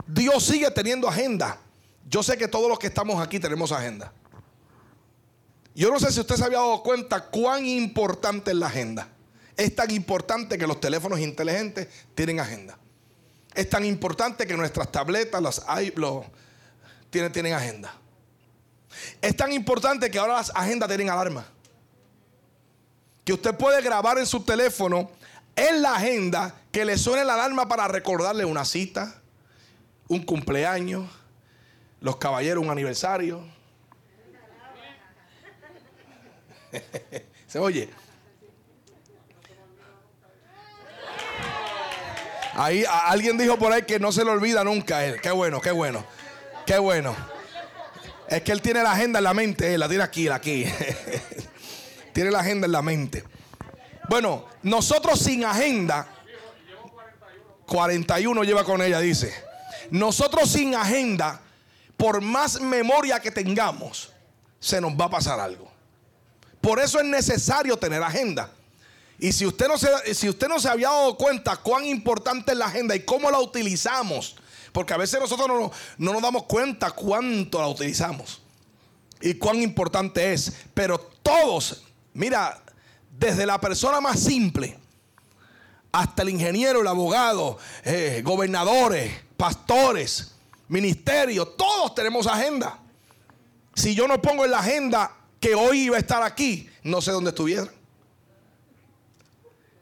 Dios 0.07 0.45
sigue 0.45 0.71
teniendo 0.71 1.09
agenda. 1.09 1.59
Yo 2.07 2.23
sé 2.23 2.37
que 2.37 2.47
todos 2.47 2.69
los 2.69 2.79
que 2.79 2.89
estamos 2.89 3.27
aquí 3.27 3.41
tenemos 3.41 3.73
agenda. 3.73 4.13
Yo 5.75 5.91
no 5.91 5.99
sé 5.99 6.13
si 6.13 6.21
usted 6.21 6.37
se 6.37 6.45
había 6.45 6.59
dado 6.59 6.83
cuenta 6.83 7.27
cuán 7.27 7.65
importante 7.65 8.51
es 8.51 8.57
la 8.57 8.67
agenda. 8.67 9.09
Es 9.57 9.75
tan 9.75 9.91
importante 9.91 10.59
que 10.59 10.67
los 10.67 10.81
teléfonos 10.81 11.21
inteligentes 11.21 11.89
tienen 12.15 12.41
agenda. 12.41 12.79
Es 13.55 13.69
tan 13.69 13.85
importante 13.85 14.47
que 14.47 14.57
nuestras 14.57 14.91
tabletas, 14.91 15.43
las 15.43 15.63
los, 15.97 16.25
tienen, 17.11 17.33
tienen 17.33 17.53
agenda. 17.53 17.95
Es 19.21 19.37
tan 19.37 19.53
importante 19.53 20.11
que 20.11 20.19
ahora 20.19 20.35
las 20.35 20.53
agendas 20.55 20.89
tienen 20.89 21.11
alarma. 21.11 21.47
Que 23.25 23.33
usted 23.33 23.55
puede 23.55 23.81
grabar 23.83 24.19
en 24.19 24.27
su 24.27 24.43
teléfono 24.43 25.11
en 25.55 25.83
la 25.83 25.97
agenda 25.97 26.55
que 26.71 26.85
le 26.85 26.97
suene 26.97 27.25
la 27.25 27.35
alarma 27.35 27.69
para 27.69 27.89
recordarle 27.89 28.45
una 28.45 28.65
cita, 28.65 29.15
un 30.09 30.23
cumpleaños, 30.25 31.09
los 32.01 32.17
caballeros 32.17 32.65
un 32.65 32.71
aniversario. 32.71 33.45
Se 37.47 37.59
oye. 37.59 37.89
Ahí 42.55 42.85
alguien 42.87 43.39
dijo 43.39 43.59
por 43.59 43.73
ahí 43.73 43.83
que 43.83 43.99
no 43.99 44.13
se 44.13 44.25
le 44.25 44.31
olvida 44.31 44.63
nunca 44.63 45.05
él. 45.05 45.21
Qué 45.21 45.31
bueno, 45.31 45.61
qué 45.61 45.71
bueno. 45.71 46.05
Qué 46.67 46.79
bueno. 46.79 47.17
Es 48.29 48.43
que 48.43 48.53
él 48.53 48.63
tiene 48.63 48.83
la 48.83 48.93
agenda 48.93 49.19
en 49.19 49.25
la 49.25 49.35
mente, 49.35 49.75
él 49.75 49.81
la 49.81 49.89
tiene 49.89 50.05
aquí, 50.05 50.29
aquí. 50.29 50.67
tiene 52.13 52.31
la 52.31 52.41
agenda 52.41 52.67
en 52.67 52.73
la 52.73 52.83
mente. 52.83 53.25
Bueno, 54.09 54.47
nosotros 54.63 55.19
sin 55.19 55.45
agenda, 55.45 56.07
41 57.67 58.45
lleva 58.45 58.65
con 58.65 58.83
ella, 58.83 59.01
dice. 59.01 59.33
Nosotros 59.91 60.51
sin 60.51 60.75
agenda 60.75 61.41
por 61.97 62.21
más 62.21 62.61
memoria 62.61 63.21
que 63.21 63.31
tengamos, 63.31 64.13
se 64.59 64.81
nos 64.81 64.93
va 64.93 65.07
a 65.07 65.11
pasar 65.11 65.41
algo. 65.41 65.72
Por 66.63 66.81
eso 66.81 66.99
es 67.01 67.05
necesario 67.05 67.77
tener 67.77 68.03
agenda. 68.03 68.49
Y 69.19 69.33
si 69.33 69.45
usted 69.45 69.69
no 69.69 69.77
se, 69.77 70.15
si 70.15 70.29
usted 70.29 70.49
no 70.49 70.59
se 70.59 70.69
había 70.69 70.89
dado 70.89 71.17
cuenta 71.17 71.57
cuán 71.57 71.85
importante 71.85 72.53
es 72.53 72.59
la 72.59 72.67
agenda 72.67 72.97
y 72.97 73.05
cómo 73.05 73.31
la 73.31 73.41
utilizamos, 73.41 74.37
porque 74.73 74.95
a 74.95 74.97
veces 74.97 75.21
nosotros 75.21 75.49
no, 75.49 75.71
no 75.99 76.13
nos 76.13 76.23
damos 76.23 76.45
cuenta 76.45 76.93
cuánto 76.93 77.61
la 77.61 77.69
utilizamos 77.69 78.41
y 79.21 79.35
cuán 79.35 79.61
importante 79.61 80.33
es. 80.33 80.53
Pero 80.73 80.99
todos, 80.99 81.85
mira, 82.15 82.63
desde 83.11 83.45
la 83.45 83.61
persona 83.61 84.01
más 84.01 84.21
simple 84.21 84.79
hasta 85.91 86.23
el 86.23 86.31
ingeniero, 86.31 86.81
el 86.81 86.87
abogado, 86.87 87.59
eh, 87.85 88.23
gobernadores, 88.25 89.13
pastores, 89.37 90.33
ministerio, 90.69 91.47
todos 91.49 91.95
tenemos 91.95 92.27
agenda. 92.27 92.79
Si 93.75 93.95
yo 93.95 94.07
no 94.07 94.23
pongo 94.23 94.45
en 94.45 94.53
la 94.53 94.61
agenda 94.61 95.17
que 95.43 95.57
hoy 95.57 95.81
iba 95.81 95.97
a 95.97 95.99
estar 95.99 96.23
aquí, 96.23 96.71
no 96.85 97.03
sé 97.03 97.11
dónde 97.11 97.31
estuviera. 97.31 97.67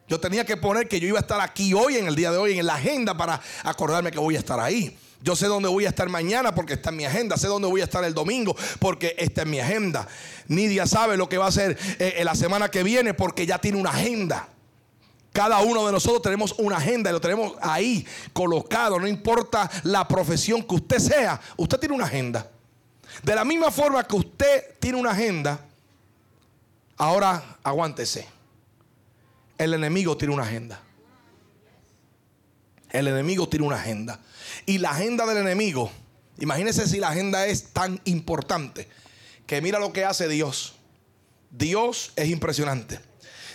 Yo 0.07 0.19
tenía 0.19 0.43
que 0.43 0.57
poner 0.57 0.87
que 0.87 0.99
yo 0.99 1.07
iba 1.07 1.19
a 1.19 1.21
estar 1.21 1.39
aquí 1.39 1.71
hoy, 1.75 1.97
en 1.97 2.07
el 2.07 2.15
día 2.15 2.31
de 2.31 2.37
hoy, 2.37 2.57
en 2.57 2.65
la 2.65 2.75
agenda 2.75 3.15
para 3.15 3.39
acordarme 3.63 4.11
que 4.11 4.17
voy 4.17 4.35
a 4.35 4.39
estar 4.39 4.59
ahí. 4.59 4.97
Yo 5.21 5.35
sé 5.35 5.45
dónde 5.45 5.69
voy 5.69 5.85
a 5.85 5.89
estar 5.89 6.09
mañana 6.09 6.55
porque 6.55 6.73
está 6.73 6.89
en 6.89 6.97
mi 6.97 7.05
agenda. 7.05 7.37
Sé 7.37 7.47
dónde 7.47 7.67
voy 7.67 7.81
a 7.81 7.83
estar 7.83 8.03
el 8.03 8.15
domingo 8.15 8.55
porque 8.79 9.15
está 9.19 9.43
en 9.43 9.51
mi 9.51 9.59
agenda. 9.59 10.07
Nidia 10.47 10.87
sabe 10.87 11.15
lo 11.15 11.29
que 11.29 11.37
va 11.37 11.45
a 11.45 11.49
hacer 11.49 11.77
eh, 11.99 12.15
en 12.17 12.25
la 12.25 12.33
semana 12.33 12.69
que 12.69 12.81
viene 12.81 13.13
porque 13.13 13.45
ya 13.45 13.59
tiene 13.59 13.77
una 13.77 13.91
agenda. 13.91 14.49
Cada 15.31 15.59
uno 15.59 15.85
de 15.85 15.91
nosotros 15.91 16.23
tenemos 16.23 16.55
una 16.57 16.77
agenda 16.77 17.11
y 17.11 17.13
lo 17.13 17.21
tenemos 17.21 17.53
ahí 17.61 18.03
colocado. 18.33 18.99
No 18.99 19.07
importa 19.07 19.69
la 19.83 20.07
profesión 20.07 20.63
que 20.63 20.73
usted 20.73 20.97
sea, 20.97 21.39
usted 21.55 21.79
tiene 21.79 21.93
una 21.93 22.05
agenda. 22.05 22.49
De 23.23 23.35
la 23.35 23.43
misma 23.45 23.71
forma 23.71 24.03
que 24.03 24.15
usted 24.15 24.79
tiene 24.79 24.97
una 24.97 25.11
agenda, 25.11 25.59
ahora 26.97 27.57
aguántese. 27.63 28.27
El 29.57 29.73
enemigo 29.73 30.17
tiene 30.17 30.33
una 30.33 30.43
agenda. 30.43 30.81
El 32.89 33.07
enemigo 33.07 33.47
tiene 33.47 33.65
una 33.65 33.77
agenda. 33.77 34.19
Y 34.65 34.79
la 34.79 34.91
agenda 34.91 35.25
del 35.25 35.37
enemigo 35.37 35.91
Imagínense 36.41 36.87
si 36.87 36.99
la 36.99 37.09
agenda 37.09 37.45
es 37.45 37.71
tan 37.71 38.01
importante 38.05 38.87
que 39.45 39.61
mira 39.61 39.77
lo 39.77 39.93
que 39.93 40.05
hace 40.05 40.27
Dios. 40.27 40.73
Dios 41.51 42.13
es 42.15 42.29
impresionante. 42.29 42.99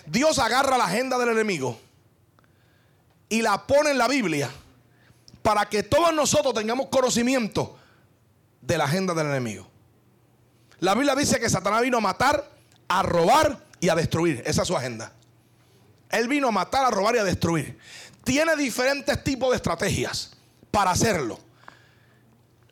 Dios 0.07 0.39
agarra 0.39 0.79
la 0.79 0.85
agenda 0.85 1.19
del 1.19 1.31
enemigo 1.31 1.81
y 3.29 3.43
la 3.43 3.67
pone 3.67 3.91
en 3.91 3.99
la 3.99 4.07
Biblia 4.07 4.49
para 5.43 5.69
que 5.69 5.83
todos 5.83 6.15
nosotros 6.15 6.55
tengamos 6.55 6.87
conocimiento 6.87 7.77
de 8.67 8.79
la 8.79 8.85
agenda 8.85 9.15
del 9.15 9.27
enemigo. 9.29 9.69
La 10.81 10.95
Biblia 10.95 11.15
dice 11.15 11.39
que 11.39 11.49
Satanás 11.49 11.83
vino 11.83 11.99
a 11.99 12.01
matar, 12.01 12.51
a 12.89 13.03
robar 13.03 13.65
y 13.81 13.89
a 13.89 13.95
destruir. 13.95 14.43
Esa 14.45 14.63
es 14.63 14.69
su 14.69 14.77
agenda. 14.77 15.13
Él 16.11 16.29
vino 16.29 16.49
a 16.49 16.53
matar, 16.53 16.85
a 16.85 16.91
robar 16.91 17.17
y 17.17 17.19
a 17.19 17.25
destruir. 17.25 17.79
Tiene 18.25 18.57
diferentes 18.57 19.23
tipos 19.23 19.51
de 19.51 19.57
estrategias 19.57 20.33
para 20.71 20.91
hacerlo. 20.91 21.39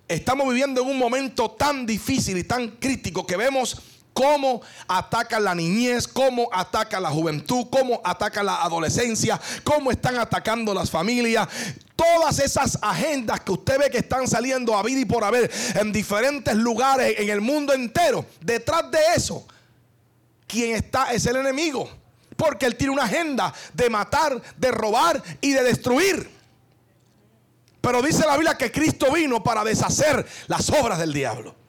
Estamos 0.09 0.49
viviendo 0.49 0.83
en 0.83 0.89
un 0.89 0.99
momento 0.99 1.53
tan 1.53 1.87
difícil 1.87 2.37
y 2.37 2.45
tan 2.45 2.73
crítico 2.73 3.27
que 3.27 3.37
vemos 3.37 3.81
cómo 4.15 4.63
ataca 4.87 5.39
la 5.41 5.55
niñez, 5.55 6.09
cómo 6.09 6.49
ataca 6.51 7.01
la 7.01 7.11
juventud, 7.11 7.67
cómo 7.71 8.01
ataca 8.03 8.43
la 8.43 8.63
adolescencia, 8.63 9.39
cómo 9.65 9.91
están 9.91 10.17
atacando 10.17 10.73
las 10.73 10.91
familias. 10.91 11.47
Todas 11.97 12.39
esas 12.39 12.79
agendas 12.81 13.41
que 13.41 13.53
usted 13.53 13.79
ve 13.79 13.91
que 13.91 13.99
están 13.99 14.27
saliendo 14.27 14.75
a 14.77 14.83
vida 14.83 15.01
y 15.01 15.05
por 15.05 15.25
haber 15.25 15.51
en 15.75 15.93
diferentes 15.93 16.55
lugares 16.55 17.15
en 17.19 17.29
el 17.29 17.41
mundo 17.41 17.73
entero, 17.75 18.25
detrás 18.41 18.91
de 18.91 19.01
eso, 19.17 19.47
quien 20.47 20.77
está 20.77 21.13
es 21.13 21.27
el 21.27 21.37
enemigo. 21.37 21.91
Porque 22.37 22.67
él 22.67 22.77
tiene 22.77 22.93
una 22.93 23.05
agenda 23.05 23.53
de 23.75 23.91
matar, 23.91 24.41
de 24.57 24.71
robar 24.71 25.23
y 25.41 25.53
de 25.53 25.63
destruir. 25.63 26.31
Pero 27.81 28.03
dice 28.03 28.27
la 28.27 28.37
Biblia 28.37 28.57
que 28.57 28.73
Cristo 28.73 29.13
vino 29.13 29.43
para 29.43 29.63
deshacer 29.63 30.27
las 30.47 30.71
obras 30.71 30.99
del 30.99 31.13
diablo 31.13 31.64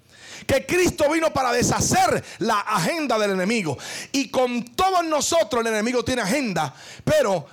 que 0.46 0.66
Cristo 0.66 1.10
vino 1.12 1.32
para 1.34 1.52
deshacer 1.52 2.24
la 2.40 2.60
agenda 2.60 3.18
del 3.18 3.32
enemigo. 3.32 3.78
Y 4.12 4.30
con 4.30 4.64
todos 4.76 5.04
nosotros 5.06 5.62
el 5.62 5.68
enemigo 5.68 6.04
tiene 6.04 6.22
agenda, 6.22 6.74
pero 7.04 7.46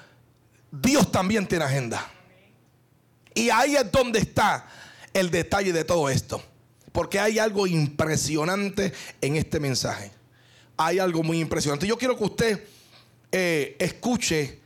Dios 0.70 1.10
también 1.12 1.46
tiene 1.46 1.64
agenda. 1.64 2.10
Y 3.34 3.50
ahí 3.50 3.76
es 3.76 3.90
donde 3.90 4.18
está 4.18 4.66
el 5.12 5.30
detalle 5.30 5.72
de 5.72 5.84
todo 5.84 6.08
esto. 6.08 6.42
Porque 6.92 7.18
hay 7.18 7.38
algo 7.38 7.66
impresionante 7.66 8.92
en 9.20 9.36
este 9.36 9.58
mensaje. 9.58 10.12
Hay 10.76 10.98
algo 10.98 11.22
muy 11.22 11.40
impresionante. 11.40 11.86
Yo 11.86 11.96
quiero 11.96 12.16
que 12.16 12.24
usted 12.24 12.64
eh, 13.30 13.76
escuche 13.78 14.60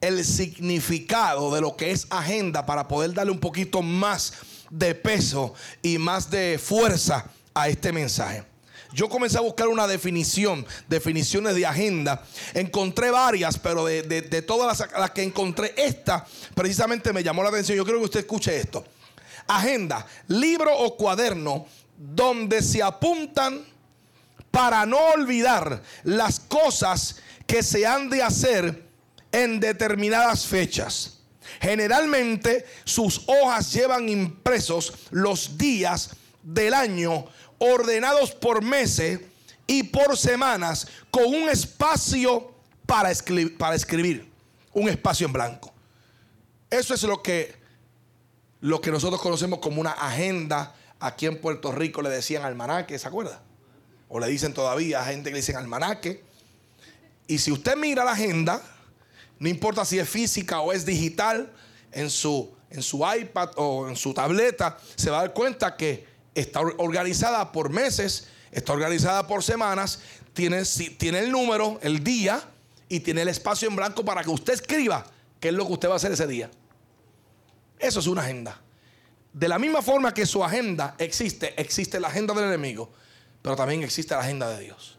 el 0.00 0.24
significado 0.24 1.52
de 1.54 1.60
lo 1.60 1.76
que 1.76 1.92
es 1.92 2.06
agenda 2.10 2.66
para 2.66 2.88
poder 2.88 3.14
darle 3.14 3.32
un 3.32 3.40
poquito 3.40 3.82
más 3.82 4.34
de 4.70 4.94
peso 4.94 5.54
y 5.80 5.98
más 5.98 6.30
de 6.30 6.60
fuerza 6.62 7.30
a 7.54 7.68
este 7.68 7.92
mensaje. 7.92 8.44
Yo 8.94 9.08
comencé 9.08 9.38
a 9.38 9.42
buscar 9.42 9.68
una 9.68 9.86
definición, 9.86 10.66
definiciones 10.88 11.54
de 11.54 11.66
agenda. 11.66 12.22
Encontré 12.52 13.10
varias, 13.10 13.58
pero 13.58 13.86
de, 13.86 14.42
todas 14.42 14.78
las, 14.78 14.92
las, 14.92 15.10
que 15.12 15.22
encontré, 15.22 15.72
esta 15.76 16.26
precisamente 16.54 17.12
me 17.12 17.22
llamó 17.22 17.42
la 17.42 17.48
atención. 17.48 17.76
Yo 17.76 17.84
quiero 17.84 18.00
que 18.00 18.04
usted 18.04 18.20
escuche 18.20 18.56
esto. 18.56 18.84
Agenda, 19.46 20.06
libro 20.28 20.76
o 20.76 20.96
cuaderno 20.96 21.66
donde 21.96 22.62
se 22.62 22.82
apuntan 22.82 23.64
para 24.50 24.84
no 24.84 24.98
olvidar 24.98 25.82
las 26.04 26.38
cosas 26.38 27.16
que 27.46 27.62
se 27.62 27.86
han 27.86 28.10
de 28.10 28.22
hacer 28.22 28.82
en 29.32 29.58
determinadas 29.58 30.46
fechas. 30.46 31.18
Generalmente 31.60 32.66
sus 32.84 33.22
hojas 33.26 33.72
llevan 33.72 34.08
impresos 34.08 34.92
los 35.10 35.56
días 35.56 36.10
del 36.42 36.74
año 36.74 37.26
ordenados 37.58 38.32
por 38.32 38.62
meses 38.62 39.20
y 39.66 39.84
por 39.84 40.16
semanas 40.16 40.86
con 41.10 41.26
un 41.26 41.48
espacio 41.48 42.52
para 42.86 43.10
escribir, 43.10 43.56
para 43.56 43.76
escribir, 43.76 44.30
un 44.72 44.88
espacio 44.88 45.26
en 45.26 45.32
blanco. 45.32 45.72
Eso 46.70 46.94
es 46.94 47.02
lo 47.04 47.22
que, 47.22 47.54
lo 48.60 48.80
que 48.80 48.90
nosotros 48.90 49.20
conocemos 49.20 49.60
como 49.60 49.80
una 49.80 49.92
agenda. 49.92 50.74
Aquí 50.98 51.26
en 51.26 51.40
Puerto 51.40 51.72
Rico 51.72 52.02
le 52.02 52.10
decían 52.10 52.44
almanaque, 52.44 52.98
¿se 52.98 53.08
acuerda? 53.08 53.42
O 54.08 54.18
le 54.20 54.26
dicen 54.28 54.54
todavía 54.54 55.00
a 55.00 55.04
gente 55.04 55.30
que 55.30 55.34
le 55.34 55.40
dicen 55.40 55.56
almanaque. 55.56 56.24
Y 57.26 57.38
si 57.38 57.52
usted 57.52 57.76
mira 57.76 58.04
la 58.04 58.12
agenda, 58.12 58.62
no 59.38 59.48
importa 59.48 59.84
si 59.84 59.98
es 59.98 60.08
física 60.08 60.60
o 60.60 60.72
es 60.72 60.84
digital, 60.84 61.52
en 61.92 62.10
su, 62.10 62.54
en 62.70 62.82
su 62.82 63.04
iPad 63.06 63.50
o 63.56 63.88
en 63.88 63.96
su 63.96 64.12
tableta, 64.14 64.78
se 64.96 65.10
va 65.10 65.18
a 65.18 65.22
dar 65.22 65.32
cuenta 65.32 65.76
que 65.76 66.06
está 66.34 66.60
organizada 66.60 67.52
por 67.52 67.70
meses, 67.70 68.28
está 68.50 68.72
organizada 68.72 69.26
por 69.26 69.42
semanas, 69.42 70.00
tiene, 70.32 70.62
tiene 70.98 71.20
el 71.20 71.30
número, 71.30 71.78
el 71.82 72.02
día 72.02 72.42
y 72.88 73.00
tiene 73.00 73.22
el 73.22 73.28
espacio 73.28 73.68
en 73.68 73.76
blanco 73.76 74.04
para 74.04 74.22
que 74.22 74.30
usted 74.30 74.54
escriba 74.54 75.06
qué 75.40 75.48
es 75.48 75.54
lo 75.54 75.66
que 75.66 75.72
usted 75.72 75.88
va 75.88 75.94
a 75.94 75.96
hacer 75.96 76.12
ese 76.12 76.26
día. 76.26 76.50
Eso 77.78 78.00
es 78.00 78.06
una 78.06 78.22
agenda. 78.22 78.60
De 79.32 79.48
la 79.48 79.58
misma 79.58 79.82
forma 79.82 80.12
que 80.12 80.26
su 80.26 80.44
agenda 80.44 80.94
existe, 80.98 81.60
existe 81.60 81.98
la 81.98 82.08
agenda 82.08 82.34
del 82.34 82.44
enemigo, 82.44 82.92
pero 83.40 83.56
también 83.56 83.82
existe 83.82 84.14
la 84.14 84.20
agenda 84.20 84.48
de 84.50 84.64
Dios. 84.64 84.98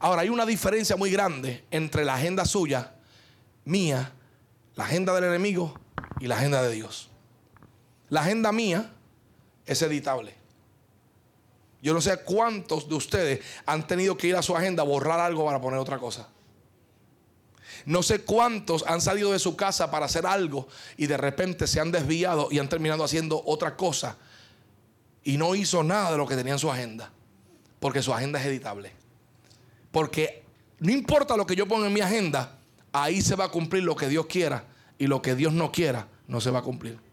Ahora, 0.00 0.22
hay 0.22 0.28
una 0.28 0.46
diferencia 0.46 0.96
muy 0.96 1.10
grande 1.10 1.64
entre 1.70 2.04
la 2.04 2.14
agenda 2.14 2.44
suya, 2.44 2.94
mía, 3.64 4.12
la 4.74 4.84
agenda 4.84 5.12
del 5.14 5.24
enemigo 5.24 5.78
y 6.20 6.28
la 6.28 6.36
agenda 6.36 6.62
de 6.62 6.72
Dios. 6.72 7.10
La 8.08 8.20
agenda 8.20 8.52
mía 8.52 8.90
es 9.68 9.80
editable. 9.82 10.34
Yo 11.80 11.94
no 11.94 12.00
sé 12.00 12.18
cuántos 12.24 12.88
de 12.88 12.94
ustedes 12.96 13.40
han 13.64 13.86
tenido 13.86 14.16
que 14.16 14.26
ir 14.26 14.36
a 14.36 14.42
su 14.42 14.56
agenda 14.56 14.82
a 14.82 14.86
borrar 14.86 15.20
algo 15.20 15.44
para 15.44 15.60
poner 15.60 15.78
otra 15.78 15.98
cosa. 15.98 16.28
No 17.84 18.02
sé 18.02 18.22
cuántos 18.22 18.84
han 18.86 19.00
salido 19.00 19.30
de 19.30 19.38
su 19.38 19.54
casa 19.54 19.90
para 19.90 20.06
hacer 20.06 20.26
algo 20.26 20.66
y 20.96 21.06
de 21.06 21.16
repente 21.16 21.66
se 21.66 21.78
han 21.78 21.92
desviado 21.92 22.48
y 22.50 22.58
han 22.58 22.68
terminado 22.68 23.04
haciendo 23.04 23.40
otra 23.46 23.76
cosa 23.76 24.16
y 25.22 25.36
no 25.36 25.54
hizo 25.54 25.84
nada 25.84 26.10
de 26.10 26.16
lo 26.16 26.26
que 26.26 26.34
tenía 26.34 26.54
en 26.54 26.58
su 26.58 26.70
agenda. 26.70 27.12
Porque 27.78 28.02
su 28.02 28.12
agenda 28.12 28.40
es 28.40 28.46
editable. 28.46 28.92
Porque 29.92 30.42
no 30.80 30.90
importa 30.90 31.36
lo 31.36 31.46
que 31.46 31.54
yo 31.54 31.68
ponga 31.68 31.86
en 31.86 31.92
mi 31.92 32.00
agenda, 32.00 32.58
ahí 32.92 33.22
se 33.22 33.36
va 33.36 33.44
a 33.44 33.50
cumplir 33.50 33.84
lo 33.84 33.94
que 33.94 34.08
Dios 34.08 34.26
quiera 34.26 34.64
y 34.98 35.06
lo 35.06 35.22
que 35.22 35.36
Dios 35.36 35.52
no 35.52 35.70
quiera 35.70 36.08
no 36.26 36.40
se 36.40 36.50
va 36.50 36.58
a 36.58 36.62
cumplir. 36.62 37.07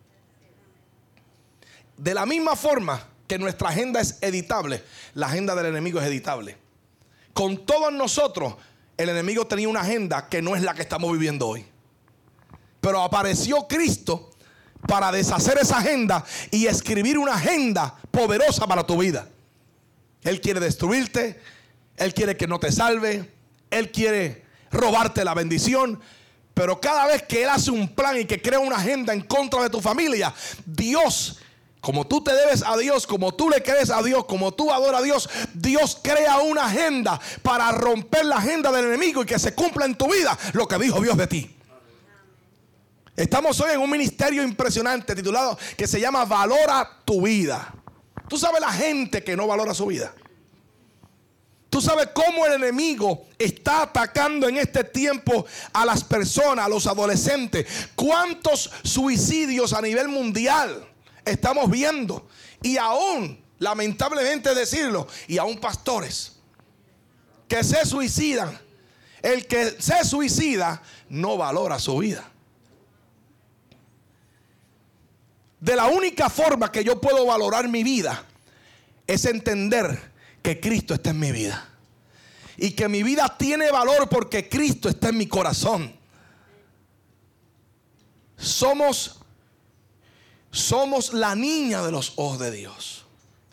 De 1.97 2.13
la 2.13 2.25
misma 2.25 2.55
forma 2.55 3.01
que 3.27 3.37
nuestra 3.37 3.69
agenda 3.69 4.01
es 4.01 4.17
editable, 4.21 4.83
la 5.13 5.27
agenda 5.27 5.55
del 5.55 5.67
enemigo 5.67 5.99
es 5.99 6.07
editable. 6.07 6.57
Con 7.33 7.65
todos 7.65 7.91
nosotros, 7.91 8.55
el 8.97 9.09
enemigo 9.09 9.45
tenía 9.47 9.67
una 9.67 9.81
agenda 9.81 10.29
que 10.29 10.41
no 10.41 10.55
es 10.55 10.61
la 10.61 10.73
que 10.73 10.81
estamos 10.81 11.11
viviendo 11.11 11.47
hoy. 11.47 11.65
Pero 12.81 13.01
apareció 13.01 13.67
Cristo 13.67 14.31
para 14.87 15.11
deshacer 15.11 15.57
esa 15.57 15.79
agenda 15.79 16.23
y 16.51 16.67
escribir 16.67 17.17
una 17.17 17.33
agenda 17.33 17.95
poderosa 18.11 18.67
para 18.67 18.85
tu 18.85 18.97
vida. 18.97 19.27
Él 20.23 20.41
quiere 20.41 20.59
destruirte, 20.59 21.39
Él 21.97 22.13
quiere 22.13 22.37
que 22.37 22.47
no 22.47 22.59
te 22.59 22.71
salve, 22.71 23.31
Él 23.69 23.91
quiere 23.91 24.45
robarte 24.71 25.23
la 25.23 25.33
bendición. 25.33 25.99
Pero 26.53 26.79
cada 26.79 27.07
vez 27.07 27.23
que 27.23 27.43
Él 27.43 27.49
hace 27.49 27.71
un 27.71 27.93
plan 27.93 28.17
y 28.17 28.25
que 28.25 28.41
crea 28.41 28.59
una 28.59 28.77
agenda 28.77 29.13
en 29.13 29.21
contra 29.21 29.61
de 29.61 29.69
tu 29.69 29.81
familia, 29.81 30.33
Dios 30.65 31.39
como 31.85 32.07
tú 32.07 32.23
te 32.23 32.33
debes 32.33 32.63
a 32.63 32.75
Dios, 32.77 33.05
como 33.05 33.35
tú 33.35 33.47
le 33.47 33.61
crees 33.61 33.91
a 33.91 34.01
Dios, 34.01 34.25
como 34.25 34.51
tú 34.51 34.73
adoras 34.73 35.01
a 35.01 35.03
Dios, 35.03 35.29
Dios 35.53 35.99
crea 36.01 36.39
una 36.39 36.65
agenda 36.65 37.21
para 37.43 37.71
romper 37.73 38.25
la 38.25 38.37
agenda 38.37 38.71
del 38.71 38.85
enemigo 38.85 39.21
y 39.21 39.27
que 39.27 39.37
se 39.37 39.53
cumpla 39.53 39.85
en 39.85 39.93
tu 39.93 40.11
vida 40.11 40.35
lo 40.53 40.67
que 40.67 40.79
dijo 40.79 40.99
Dios 40.99 41.15
de 41.15 41.27
ti. 41.27 41.55
Estamos 43.15 43.61
hoy 43.61 43.73
en 43.73 43.81
un 43.81 43.89
ministerio 43.91 44.41
impresionante 44.41 45.13
titulado 45.13 45.59
que 45.77 45.85
se 45.85 45.99
llama 45.99 46.25
Valora 46.25 46.89
tu 47.05 47.21
vida. 47.21 47.71
Tú 48.27 48.39
sabes 48.39 48.61
la 48.61 48.71
gente 48.71 49.23
que 49.23 49.37
no 49.37 49.45
valora 49.45 49.75
su 49.75 49.85
vida. 49.85 50.11
Tú 51.69 51.81
sabes 51.81 52.09
cómo 52.15 52.47
el 52.47 52.53
enemigo 52.53 53.27
está 53.37 53.83
atacando 53.83 54.49
en 54.49 54.57
este 54.57 54.85
tiempo 54.85 55.45
a 55.71 55.85
las 55.85 56.03
personas, 56.03 56.65
a 56.65 56.69
los 56.69 56.87
adolescentes. 56.87 57.67
¿Cuántos 57.93 58.71
suicidios 58.83 59.71
a 59.71 59.83
nivel 59.83 60.07
mundial? 60.07 60.94
Estamos 61.25 61.69
viendo. 61.69 62.27
Y 62.61 62.77
aún, 62.77 63.43
lamentablemente 63.59 64.53
decirlo, 64.55 65.07
y 65.27 65.37
aún 65.37 65.59
pastores 65.59 66.33
que 67.47 67.63
se 67.63 67.85
suicidan. 67.85 68.59
El 69.21 69.47
que 69.47 69.81
se 69.81 70.05
suicida 70.05 70.81
no 71.09 71.35
valora 71.35 71.79
su 71.79 71.97
vida. 71.97 72.29
De 75.59 75.75
la 75.75 75.87
única 75.87 76.29
forma 76.29 76.71
que 76.71 76.83
yo 76.83 77.01
puedo 77.01 77.25
valorar 77.25 77.67
mi 77.67 77.83
vida 77.83 78.23
es 79.07 79.25
entender 79.25 80.11
que 80.43 80.59
Cristo 80.59 80.93
está 80.93 81.09
en 81.09 81.19
mi 81.19 81.31
vida. 81.31 81.67
Y 82.57 82.71
que 82.71 82.87
mi 82.87 83.01
vida 83.01 83.35
tiene 83.37 83.71
valor 83.71 84.07
porque 84.07 84.47
Cristo 84.47 84.89
está 84.89 85.09
en 85.09 85.17
mi 85.17 85.27
corazón. 85.27 85.93
Somos 88.37 89.21
somos 90.55 91.13
la 91.13 91.35
niña 91.35 91.83
de 91.83 91.91
los 91.91 92.13
ojos 92.15 92.39
de 92.39 92.51
Dios. 92.51 93.05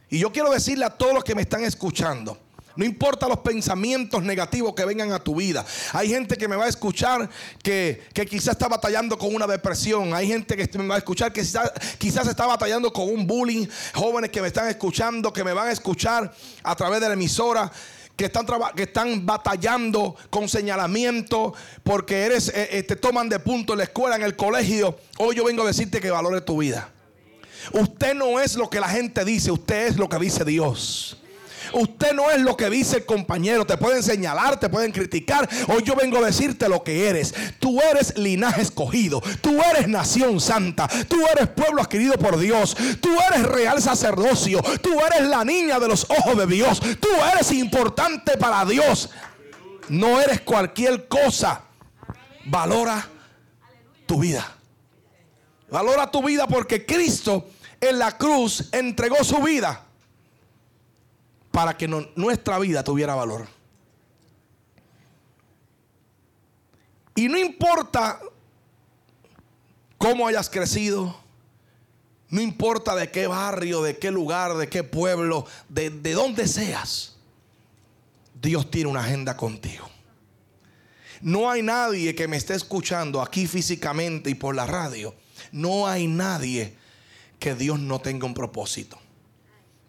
Y 0.09 0.19
yo 0.19 0.33
quiero 0.33 0.51
decirle 0.51 0.85
a 0.85 0.91
todos 0.91 1.15
los 1.15 1.25
que 1.25 1.35
me 1.35 1.43
están 1.43 1.65
escuchando, 1.65 2.39
no 2.77 2.85
importa 2.85 3.29
los 3.29 3.39
pensamientos 3.41 4.23
negativos 4.23 4.75
que 4.75 4.85
vengan 4.85 5.13
a 5.13 5.19
tu 5.19 5.35
vida. 5.35 5.65
Hay 5.93 6.09
gente 6.09 6.37
que 6.37 6.49
me 6.49 6.57
va 6.57 6.65
a 6.65 6.69
escuchar 6.69 7.29
que, 7.63 8.03
quizás 8.29 8.53
está 8.53 8.69
batallando 8.69 9.19
con 9.19 9.35
una 9.35 9.47
depresión. 9.47 10.15
Hay 10.15 10.27
gente 10.27 10.57
que 10.57 10.79
me 10.79 10.87
va 10.87 10.97
a 10.97 10.99
escuchar 10.99 11.33
que 11.33 11.43
quizás, 11.99 12.27
está 12.27 12.47
batallando 12.47 12.93
con 12.93 13.09
un 13.09 13.27
bullying. 13.27 13.67
Jóvenes 13.95 14.31
que 14.31 14.41
me 14.41 14.49
están 14.49 14.69
escuchando, 14.69 15.33
que 15.33 15.45
me 15.45 15.53
van 15.53 15.69
a 15.69 15.73
escuchar 15.73 16.33
a 16.63 16.77
través 16.77 17.01
de 17.01 17.09
la 17.09 17.15
emisora. 17.15 17.71
Que 18.17 18.27
están, 18.27 18.47
que 18.77 18.83
están 18.83 19.25
batallando 19.25 20.15
con 20.29 20.47
señalamiento 20.47 21.55
porque 21.83 22.25
eres, 22.27 22.49
eh, 22.51 22.69
eh, 22.71 22.83
te 22.83 22.95
toman 22.95 23.31
de 23.31 23.41
punto 23.41 23.73
en 23.73 23.79
la 23.79 23.85
escuela, 23.85 24.17
en 24.17 24.23
el 24.23 24.37
colegio. 24.37 24.99
Hoy 25.17 25.35
yo 25.35 25.45
vengo 25.45 25.63
a 25.63 25.67
decirte 25.67 25.99
que 25.99 26.11
valore 26.11 26.43
tu 26.43 26.59
vida. 26.59 26.92
Usted 27.71 28.15
no 28.15 28.41
es 28.41 28.57
lo 28.57 28.69
que 28.69 28.81
la 28.81 28.89
gente 28.89 29.25
dice, 29.25 29.51
usted 29.51 29.87
es 29.87 29.97
lo 29.97 30.09
que 30.09 30.19
dice 30.19 30.45
Dios. 30.45 31.17
Usted 31.73 32.13
no 32.13 32.31
es 32.31 32.41
lo 32.41 32.57
que 32.57 32.69
dice 32.69 32.99
el 32.99 33.07
compañero. 33.07 33.65
Te 33.67 33.77
pueden 33.77 34.03
señalar, 34.03 34.59
te 34.59 34.69
pueden 34.69 34.93
criticar. 34.93 35.49
Hoy 35.69 35.83
yo 35.83 35.95
vengo 35.95 36.19
a 36.19 36.27
decirte 36.27 36.69
lo 36.69 36.83
que 36.83 37.09
eres. 37.09 37.35
Tú 37.59 37.81
eres 37.81 38.17
linaje 38.19 38.63
escogido. 38.63 39.23
Tú 39.41 39.59
eres 39.71 39.89
nación 39.89 40.41
santa. 40.41 40.89
Tú 41.09 41.17
eres 41.35 41.49
pueblo 41.49 41.83
adquirido 41.83 42.15
por 42.19 42.39
Dios. 42.39 42.77
Tú 43.01 43.11
eres 43.31 43.45
real 43.45 43.81
sacerdocio. 43.81 44.61
Tú 44.83 44.91
eres 45.01 45.29
la 45.29 45.45
niña 45.45 45.79
de 45.79 45.89
los 45.89 46.07
ojos 46.11 46.37
de 46.37 46.47
Dios. 46.47 46.81
Tú 47.01 47.09
eres 47.33 47.51
importante 47.53 48.37
para 48.37 48.65
Dios. 48.65 49.11
No 49.89 50.21
eres 50.21 50.41
cualquier 50.41 51.09
cosa. 51.09 51.63
Valora 52.45 53.09
tu 54.07 54.21
vida. 54.21 54.57
Valora 55.71 56.11
tu 56.11 56.23
vida 56.23 56.47
porque 56.47 56.85
Cristo 56.85 57.47
en 57.83 57.99
la 57.99 58.17
cruz 58.17 58.69
entregó 58.73 59.23
su 59.25 59.43
vida 59.43 59.85
para 61.51 61.77
que 61.77 61.89
nuestra 61.89 62.59
vida 62.61 62.83
tuviera 62.85 63.17
valor. 63.17 63.47
Y 67.17 67.29
no 67.29 67.37
importa 67.37 68.21
cómo 69.99 70.27
hayas 70.29 70.49
crecido, 70.49 71.15
no 72.31 72.41
importa 72.41 72.95
de 72.95 73.11
qué 73.11 73.27
barrio, 73.27 73.83
de 73.83 73.99
qué 73.99 74.11
lugar, 74.13 74.57
de 74.57 74.69
qué 74.69 74.85
pueblo, 74.85 75.45
de, 75.69 75.91
de 75.91 76.13
dónde 76.13 76.47
seas, 76.47 77.17
Dios 78.41 78.71
tiene 78.71 78.89
una 78.89 79.01
agenda 79.01 79.37
contigo. 79.37 79.91
No 81.21 81.51
hay 81.51 81.63
nadie 81.63 82.15
que 82.15 82.29
me 82.29 82.37
esté 82.37 82.55
escuchando 82.55 83.21
aquí 83.21 83.47
físicamente 83.49 84.31
y 84.31 84.35
por 84.35 84.55
la 84.55 84.67
radio. 84.67 85.15
No 85.51 85.87
hay 85.87 86.07
nadie 86.07 86.77
que 87.43 87.57
Dios 87.57 87.81
no 87.81 88.01
tenga 88.01 88.25
un 88.25 88.35
propósito. 88.35 89.01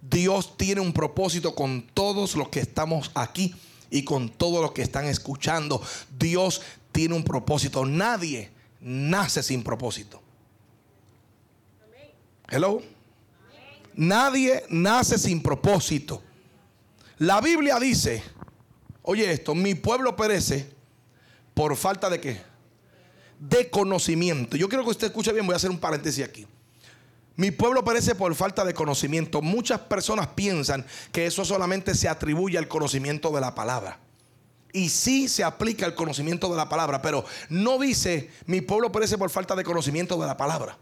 Dios 0.02 0.58
tiene 0.58 0.82
un 0.82 0.92
propósito 0.92 1.54
con 1.54 1.84
todos 1.94 2.36
los 2.36 2.50
que 2.50 2.60
estamos 2.60 3.12
aquí 3.14 3.54
y 3.92 4.04
con 4.04 4.30
todos 4.30 4.60
los 4.60 4.72
que 4.72 4.82
están 4.82 5.06
escuchando. 5.06 5.80
Dios 6.18 6.64
tiene 6.92 7.14
un 7.14 7.24
propósito. 7.24 7.86
Nadie 7.86 8.50
nace 8.82 9.44
sin 9.44 9.64
propósito. 9.64 10.20
Hello. 12.50 12.82
Nadie 13.94 14.64
nace 14.70 15.20
sin 15.20 15.44
propósito. 15.44 16.24
La 17.20 17.40
Biblia 17.40 17.80
dice, 17.80 18.24
oye 19.04 19.32
esto, 19.32 19.54
mi 19.54 19.76
pueblo 19.76 20.16
perece 20.16 20.72
por 21.54 21.76
falta 21.76 22.10
de 22.10 22.20
qué? 22.20 22.42
De 23.40 23.70
conocimiento. 23.70 24.58
Yo 24.58 24.68
quiero 24.68 24.84
que 24.84 24.90
usted 24.90 25.08
escuche 25.08 25.32
bien, 25.32 25.46
voy 25.46 25.54
a 25.54 25.58
hacer 25.58 25.70
un 25.70 25.78
paréntesis 25.78 26.26
aquí. 26.26 26.48
Mi 27.36 27.50
pueblo 27.50 27.84
perece 27.84 28.14
por 28.14 28.36
falta 28.36 28.64
de 28.64 28.74
conocimiento. 28.74 29.42
Muchas 29.42 29.80
personas 29.82 30.28
piensan 30.28 30.86
que 31.12 31.26
eso 31.26 31.44
solamente 31.44 31.96
se 31.96 32.08
atribuye 32.08 32.58
al 32.58 32.68
conocimiento 32.68 33.32
de 33.32 33.42
la 33.42 33.56
palabra. 33.56 34.00
Y 34.72 34.90
sí 34.90 35.28
se 35.28 35.44
aplica 35.44 35.86
el 35.86 35.96
conocimiento 35.96 36.50
de 36.50 36.58
la 36.58 36.70
palabra, 36.70 37.02
pero 37.02 37.26
no 37.50 37.80
dice 37.80 38.30
mi 38.46 38.62
pueblo 38.62 38.92
perece 38.92 39.18
por 39.18 39.30
falta 39.30 39.56
de 39.56 39.64
conocimiento 39.64 40.18
de 40.18 40.28
la 40.28 40.38
palabra. 40.38 40.78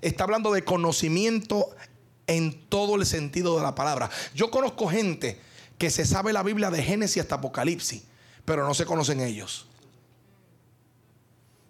Está 0.00 0.24
hablando 0.24 0.52
de 0.52 0.64
conocimiento 0.64 1.70
en 2.26 2.68
todo 2.68 2.96
el 2.96 3.06
sentido 3.06 3.56
de 3.56 3.62
la 3.62 3.74
palabra. 3.74 4.10
Yo 4.34 4.50
conozco 4.50 4.88
gente 4.88 5.40
que 5.78 5.90
se 5.90 6.04
sabe 6.04 6.32
la 6.32 6.42
Biblia 6.42 6.70
de 6.70 6.82
Génesis 6.82 7.22
hasta 7.22 7.36
Apocalipsis, 7.36 8.02
pero 8.44 8.66
no 8.66 8.74
se 8.74 8.86
conocen 8.86 9.20
ellos 9.20 9.67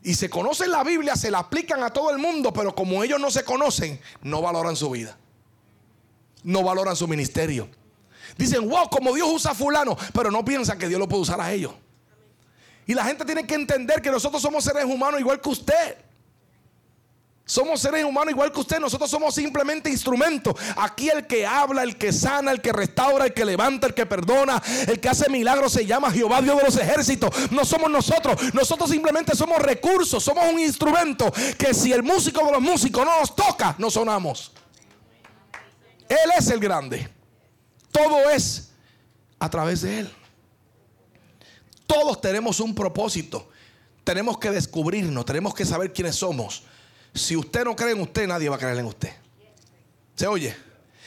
y 0.08 0.14
se 0.14 0.30
conocen 0.30 0.70
la 0.70 0.82
Biblia, 0.84 1.16
se 1.16 1.30
la 1.30 1.40
aplican 1.40 1.82
a 1.82 1.90
todo 1.90 2.10
el 2.10 2.16
mundo, 2.16 2.50
pero 2.50 2.74
como 2.74 3.04
ellos 3.04 3.20
no 3.20 3.30
se 3.30 3.44
conocen, 3.44 4.00
no 4.22 4.40
valoran 4.40 4.74
su 4.74 4.88
vida. 4.88 5.18
No 6.42 6.62
valoran 6.62 6.96
su 6.96 7.06
ministerio. 7.06 7.68
Dicen, 8.38 8.66
wow, 8.66 8.88
como 8.88 9.14
Dios 9.14 9.28
usa 9.30 9.50
a 9.50 9.54
fulano, 9.54 9.98
pero 10.14 10.30
no 10.30 10.42
piensan 10.42 10.78
que 10.78 10.88
Dios 10.88 10.98
lo 10.98 11.06
puede 11.06 11.24
usar 11.24 11.38
a 11.42 11.52
ellos. 11.52 11.74
Y 12.86 12.94
la 12.94 13.04
gente 13.04 13.26
tiene 13.26 13.46
que 13.46 13.54
entender 13.54 14.00
que 14.00 14.10
nosotros 14.10 14.40
somos 14.40 14.64
seres 14.64 14.86
humanos 14.86 15.20
igual 15.20 15.42
que 15.42 15.50
usted. 15.50 15.98
Somos 17.48 17.80
seres 17.80 18.04
humanos 18.04 18.32
igual 18.32 18.52
que 18.52 18.60
usted. 18.60 18.78
Nosotros 18.78 19.08
somos 19.10 19.34
simplemente 19.34 19.88
instrumentos. 19.88 20.54
Aquí 20.76 21.08
el 21.08 21.26
que 21.26 21.46
habla, 21.46 21.82
el 21.82 21.96
que 21.96 22.12
sana, 22.12 22.52
el 22.52 22.60
que 22.60 22.74
restaura, 22.74 23.24
el 23.24 23.32
que 23.32 23.42
levanta, 23.42 23.86
el 23.86 23.94
que 23.94 24.04
perdona, 24.04 24.62
el 24.86 25.00
que 25.00 25.08
hace 25.08 25.30
milagros 25.30 25.72
se 25.72 25.86
llama 25.86 26.10
Jehová 26.10 26.42
Dios 26.42 26.58
de 26.58 26.64
los 26.64 26.76
ejércitos. 26.76 27.50
No 27.50 27.64
somos 27.64 27.90
nosotros. 27.90 28.52
Nosotros 28.52 28.90
simplemente 28.90 29.34
somos 29.34 29.62
recursos. 29.62 30.22
Somos 30.22 30.44
un 30.52 30.60
instrumento 30.60 31.32
que 31.56 31.72
si 31.72 31.90
el 31.90 32.02
músico 32.02 32.44
de 32.44 32.52
los 32.52 32.60
músicos 32.60 33.06
no 33.06 33.18
nos 33.18 33.34
toca, 33.34 33.74
no 33.78 33.90
sonamos. 33.90 34.52
Él 36.06 36.30
es 36.38 36.50
el 36.50 36.60
grande. 36.60 37.08
Todo 37.90 38.28
es 38.28 38.72
a 39.38 39.48
través 39.48 39.80
de 39.80 40.00
Él. 40.00 40.14
Todos 41.86 42.20
tenemos 42.20 42.60
un 42.60 42.74
propósito. 42.74 43.48
Tenemos 44.04 44.36
que 44.36 44.50
descubrirnos. 44.50 45.24
Tenemos 45.24 45.54
que 45.54 45.64
saber 45.64 45.94
quiénes 45.94 46.16
somos. 46.16 46.64
Si 47.18 47.36
usted 47.36 47.64
no 47.64 47.74
cree 47.74 47.92
en 47.92 48.00
usted, 48.00 48.26
nadie 48.26 48.48
va 48.48 48.56
a 48.56 48.58
creer 48.58 48.78
en 48.78 48.86
usted. 48.86 49.12
¿Se 50.14 50.26
oye? 50.26 50.54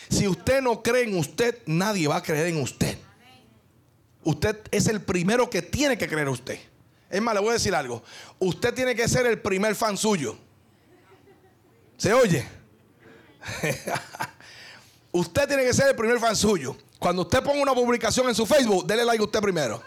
Si 0.10 0.28
usted 0.28 0.62
no 0.62 0.84
cree 0.84 1.04
en 1.04 1.18
usted, 1.18 1.60
nadie 1.66 2.08
va 2.08 2.18
a 2.18 2.24
creer 2.24 2.48
en 2.48 2.62
usted. 2.62 2.98
Usted 4.24 4.62
es 4.72 4.88
el 4.88 5.02
primero 5.02 5.50
que 5.50 5.62
tiene 5.62 5.98
que 5.98 6.08
creer 6.08 6.28
en 6.28 6.34
usted. 6.34 6.60
Es 7.10 7.22
más, 7.22 7.34
le 7.34 7.40
voy 7.40 7.50
a 7.50 7.54
decir 7.54 7.74
algo. 7.74 8.04
Usted 8.40 8.74
tiene 8.74 8.96
que 8.96 9.08
ser 9.08 9.26
el 9.26 9.42
primer 9.42 9.76
fan 9.76 9.98
suyo. 9.98 10.38
¿Se 11.98 12.14
oye? 12.14 12.46
usted 15.12 15.48
tiene 15.48 15.64
que 15.64 15.74
ser 15.74 15.90
el 15.90 15.96
primer 15.96 16.20
fan 16.20 16.36
suyo. 16.36 16.76
Cuando 17.00 17.24
usted 17.24 17.42
ponga 17.42 17.62
una 17.62 17.74
publicación 17.74 18.28
en 18.30 18.36
su 18.36 18.46
Facebook, 18.46 18.86
déle 18.86 19.04
like 19.04 19.22
a 19.22 19.26
usted 19.26 19.42
primero. 19.42 19.82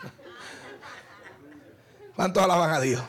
¿Cuántos 2.17 2.43
alaban 2.43 2.71
a 2.71 2.81
Dios? 2.81 3.03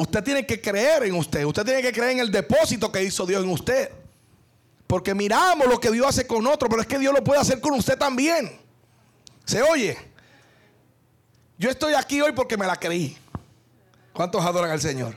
Usted 0.00 0.24
tiene 0.24 0.46
que 0.46 0.62
creer 0.62 1.02
en 1.02 1.14
usted. 1.14 1.44
Usted 1.44 1.62
tiene 1.62 1.82
que 1.82 1.92
creer 1.92 2.12
en 2.12 2.20
el 2.20 2.32
depósito 2.32 2.90
que 2.90 3.04
hizo 3.04 3.26
Dios 3.26 3.44
en 3.44 3.50
usted. 3.50 3.90
Porque 4.86 5.14
miramos 5.14 5.68
lo 5.68 5.78
que 5.78 5.90
Dios 5.90 6.06
hace 6.06 6.26
con 6.26 6.46
otro, 6.46 6.70
pero 6.70 6.80
es 6.80 6.88
que 6.88 6.98
Dios 6.98 7.12
lo 7.12 7.22
puede 7.22 7.38
hacer 7.38 7.60
con 7.60 7.74
usted 7.74 7.98
también. 7.98 8.58
¿Se 9.44 9.60
oye? 9.60 9.98
Yo 11.58 11.68
estoy 11.68 11.92
aquí 11.92 12.18
hoy 12.18 12.32
porque 12.32 12.56
me 12.56 12.66
la 12.66 12.76
creí. 12.76 13.18
¿Cuántos 14.14 14.42
adoran 14.42 14.70
al 14.70 14.80
Señor? 14.80 15.14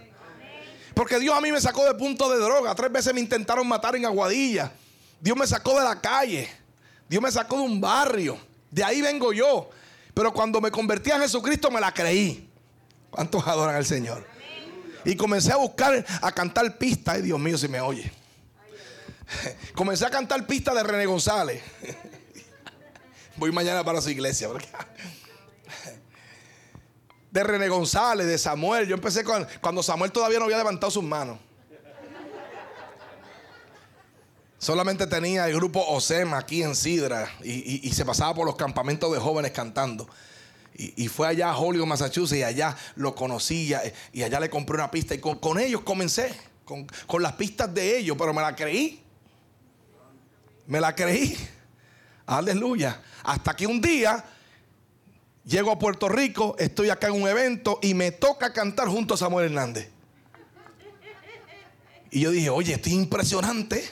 Porque 0.94 1.18
Dios 1.18 1.34
a 1.34 1.40
mí 1.40 1.50
me 1.50 1.62
sacó 1.62 1.86
de 1.86 1.94
punto 1.94 2.30
de 2.30 2.44
droga. 2.44 2.76
Tres 2.76 2.92
veces 2.92 3.14
me 3.14 3.22
intentaron 3.22 3.66
matar 3.66 3.96
en 3.96 4.06
Aguadilla. 4.06 4.70
Dios 5.22 5.38
me 5.38 5.48
sacó 5.48 5.80
de 5.80 5.86
la 5.86 6.02
calle. 6.02 6.50
Dios 7.08 7.24
me 7.24 7.32
sacó 7.32 7.56
de 7.56 7.64
un 7.64 7.80
barrio. 7.80 8.38
De 8.70 8.84
ahí 8.84 9.02
vengo 9.02 9.32
yo. 9.32 9.70
Pero 10.14 10.34
cuando 10.34 10.60
me 10.60 10.72
convertí 10.72 11.10
a 11.10 11.20
Jesucristo 11.20 11.72
me 11.72 11.80
la 11.80 11.94
creí. 11.94 12.50
¿Cuántos 13.10 13.48
adoran 13.48 13.78
al 13.78 13.86
Señor? 13.86 14.33
Y 15.06 15.16
comencé 15.16 15.52
a 15.52 15.58
buscar, 15.58 16.06
a 16.22 16.32
cantar 16.32 16.78
pistas. 16.78 17.16
Ay, 17.16 17.22
Dios 17.22 17.40
mío, 17.40 17.58
si 17.58 17.68
me 17.68 17.82
oye. 17.82 18.12
Comencé 19.76 20.06
a 20.06 20.10
cantar 20.10 20.46
pistas 20.46 20.76
de 20.76 20.84
René 20.84 21.06
González. 21.06 21.62
Voy 23.38 23.52
mañana 23.52 23.84
para 23.84 24.02
su 24.02 24.10
iglesia. 24.10 24.50
De 27.32 27.44
René 27.44 27.68
González, 27.68 28.28
de 28.28 28.38
Samuel. 28.38 28.88
Yo 28.88 28.94
empecé 28.94 29.24
con, 29.24 29.48
cuando 29.60 29.82
Samuel 29.82 30.12
todavía 30.12 30.38
no 30.38 30.46
había 30.46 30.58
levantado 30.58 30.92
sus 30.92 31.04
manos. 31.04 31.40
Solamente 34.60 35.08
tenía 35.08 35.48
el 35.48 35.56
grupo 35.56 35.84
Osema 35.84 36.38
aquí 36.38 36.62
en 36.62 36.76
Sidra 36.76 37.28
y 37.44 37.92
se 37.92 38.06
pasaba 38.06 38.36
por 38.36 38.46
los 38.46 38.56
campamentos 38.56 39.12
de 39.12 39.18
jóvenes 39.18 39.52
cantando. 39.52 40.08
Y, 40.76 41.08
fue 41.08 41.28
allá 41.28 41.52
a 41.52 41.58
Hollywood, 41.58 41.86
Massachusetts, 41.86 42.40
y 42.40 42.44
allá 42.44 42.76
lo 42.96 43.14
conocí, 43.14 43.74
y, 44.12 44.24
allá 44.24 44.40
le 44.40 44.50
compré 44.50 44.76
una 44.76 44.90
pista. 44.90 45.14
Y 45.14 45.20
con, 45.20 45.60
ellos 45.60 45.82
comencé, 45.82 46.34
con, 46.66 46.88
las 47.22 47.34
pistas 47.34 47.74
de 47.74 48.00
ellos, 48.00 48.18
pero 48.18 48.34
me 48.34 48.42
la 48.42 48.56
creí. 48.56 49.02
Me 50.66 50.80
la 50.80 50.96
creí. 50.96 51.38
Aleluya. 52.26 53.02
Hasta 53.24 53.56
que 53.56 53.68
un 53.68 53.82
día 53.82 54.24
llego 55.46 55.72
a 55.72 55.78
Puerto 55.78 56.10
Rico, 56.10 56.56
estoy 56.58 56.90
acá 56.90 57.08
en 57.08 57.22
un 57.22 57.28
evento 57.28 57.80
y 57.82 57.94
me 57.94 58.12
toca 58.12 58.52
cantar 58.52 58.88
junto 58.88 59.14
a 59.14 59.18
Samuel 59.18 59.48
Hernández. 59.48 59.90
Y 62.10 62.22
yo 62.22 62.32
dije, 62.32 62.50
oye, 62.50 62.74
esto 62.74 62.90
es 62.90 62.96
impresionante. 62.96 63.84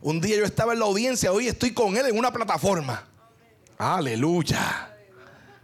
Un 0.00 0.20
día 0.20 0.36
yo 0.36 0.44
estaba 0.44 0.72
en 0.72 0.78
la 0.78 0.84
audiencia, 0.84 1.32
hoy 1.32 1.48
estoy 1.48 1.72
con 1.72 1.96
él 1.96 2.06
en 2.06 2.18
una 2.18 2.32
plataforma. 2.32 3.06
Aleluya. 3.76 4.87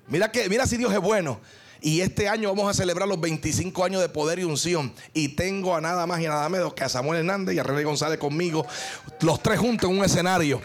Mira 0.09 0.31
que, 0.31 0.49
mira 0.49 0.67
si 0.67 0.77
Dios 0.77 0.93
es 0.93 1.01
bueno. 1.01 1.41
Y 1.81 2.01
este 2.01 2.29
año 2.29 2.49
vamos 2.49 2.71
a 2.71 2.75
celebrar 2.75 3.07
los 3.07 3.21
25 3.21 3.85
años 3.85 4.01
de 4.01 4.09
poder 4.09 4.39
y 4.39 4.45
unción. 4.45 4.95
Y 5.13 5.29
tengo 5.29 5.77
a 5.77 5.81
nada 5.83 6.07
más 6.07 6.21
y 6.21 6.25
nada 6.25 6.49
menos 6.49 6.73
que 6.73 6.83
a 6.83 6.89
Samuel 6.89 7.19
Hernández 7.19 7.55
y 7.55 7.59
a 7.59 7.63
René 7.63 7.85
González 7.85 8.19
conmigo, 8.19 8.67
los 9.21 9.43
tres 9.43 9.61
juntos 9.61 9.91
en 9.91 9.99
un 9.99 10.05
escenario 10.05 10.63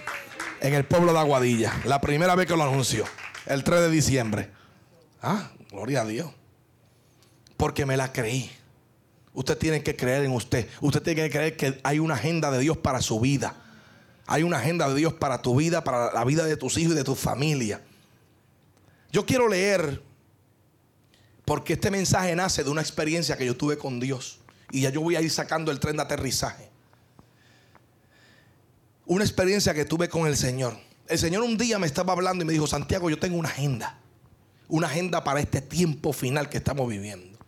en 0.62 0.74
el 0.74 0.86
pueblo 0.86 1.12
de 1.12 1.20
Aguadilla. 1.20 1.74
La 1.86 2.00
primera 2.00 2.36
vez 2.36 2.48
que 2.48 2.56
lo 2.56 2.64
anunció, 2.64 3.06
el 3.46 3.64
3 3.64 3.82
de 3.82 3.90
diciembre. 3.90 4.50
Ah, 5.22 5.52
gloria 5.72 6.02
a 6.02 6.06
Dios. 6.06 6.30
Porque 7.58 7.86
me 7.86 7.98
la 7.98 8.14
creí. 8.14 8.50
Usted 9.34 9.58
tiene 9.58 9.84
que 9.84 9.96
creer 9.96 10.24
en 10.24 10.32
usted. 10.32 10.68
Usted 10.82 11.02
tiene 11.02 11.24
que 11.24 11.30
creer 11.30 11.58
que 11.58 11.80
hay 11.84 12.00
una 12.00 12.16
agenda 12.16 12.52
de 12.52 12.60
Dios 12.60 12.78
para 12.78 13.02
su 13.02 13.20
vida. 13.20 13.56
Hay 14.26 14.44
una 14.44 14.58
agenda 14.58 14.88
de 14.88 14.96
Dios 14.96 15.14
para 15.14 15.42
tu 15.42 15.56
vida, 15.56 15.84
para 15.84 16.14
la 16.14 16.24
vida 16.24 16.46
de 16.46 16.56
tus 16.56 16.78
hijos 16.78 16.94
y 16.94 16.96
de 16.96 17.04
tu 17.04 17.16
familia. 17.16 17.82
Yo 19.12 19.26
quiero 19.26 19.48
leer, 19.48 20.02
porque 21.46 21.74
este 21.74 21.90
mensaje 21.90 22.36
nace 22.36 22.64
de 22.64 22.70
una 22.70 22.82
experiencia 22.82 23.38
que 23.38 23.46
yo 23.46 23.58
tuve 23.58 23.78
con 23.78 24.00
Dios. 24.00 24.40
Y 24.72 24.82
ya 24.82 24.92
yo 24.92 25.02
voy 25.02 25.16
a 25.16 25.22
ir 25.22 25.32
sacando 25.32 25.72
el 25.72 25.80
tren 25.80 25.96
de 25.96 26.04
aterrizaje. 26.04 26.70
Una 29.08 29.24
experiencia 29.24 29.74
que 29.74 29.86
tuve 29.86 30.10
con 30.10 30.28
el 30.28 30.38
Señor. 30.38 30.78
El 31.08 31.18
Señor 31.18 31.42
un 31.42 31.58
día 31.58 31.80
me 31.80 31.88
estaba 31.88 32.14
hablando 32.14 32.44
y 32.44 32.48
me 32.48 32.54
dijo, 32.54 32.68
Santiago, 32.68 33.10
yo 33.10 33.18
tengo 33.18 33.38
una 33.38 33.50
agenda. 33.50 33.98
Una 34.68 34.86
agenda 34.86 35.24
para 35.24 35.40
este 35.40 35.62
tiempo 35.62 36.14
final 36.14 36.48
que 36.48 36.58
estamos 36.58 36.88
viviendo. 36.88 37.40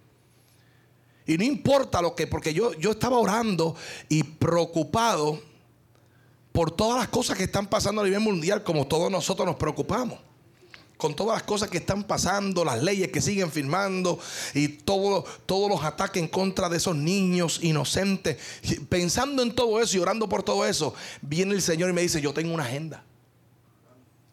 Y 1.27 1.37
no 1.37 1.43
importa 1.43 2.01
lo 2.01 2.15
que, 2.15 2.25
porque 2.25 2.55
yo, 2.55 2.73
yo 2.73 2.91
estaba 2.91 3.19
orando 3.19 3.75
y 4.09 4.23
preocupado 4.23 5.39
por 6.51 6.71
todas 6.71 6.97
las 6.97 7.09
cosas 7.09 7.37
que 7.37 7.43
están 7.43 7.67
pasando 7.67 8.01
a 8.01 8.05
nivel 8.05 8.19
mundial, 8.19 8.63
como 8.63 8.87
todos 8.87 9.11
nosotros 9.11 9.45
nos 9.45 9.57
preocupamos. 9.57 10.19
Con 11.01 11.15
todas 11.15 11.33
las 11.33 11.41
cosas 11.41 11.67
que 11.67 11.79
están 11.79 12.03
pasando, 12.03 12.63
las 12.63 12.83
leyes 12.83 13.11
que 13.11 13.21
siguen 13.21 13.51
firmando 13.51 14.19
y 14.53 14.67
todo, 14.67 15.25
todos 15.47 15.67
los 15.67 15.83
ataques 15.83 16.21
en 16.21 16.29
contra 16.29 16.69
de 16.69 16.77
esos 16.77 16.95
niños 16.95 17.57
inocentes. 17.63 18.37
Pensando 18.87 19.41
en 19.41 19.55
todo 19.55 19.81
eso 19.81 19.97
y 19.97 19.99
orando 19.99 20.29
por 20.29 20.43
todo 20.43 20.63
eso, 20.63 20.93
viene 21.23 21.55
el 21.55 21.63
Señor 21.63 21.89
y 21.89 21.93
me 21.93 22.03
dice, 22.03 22.21
yo 22.21 22.35
tengo 22.35 22.53
una 22.53 22.65
agenda. 22.65 23.03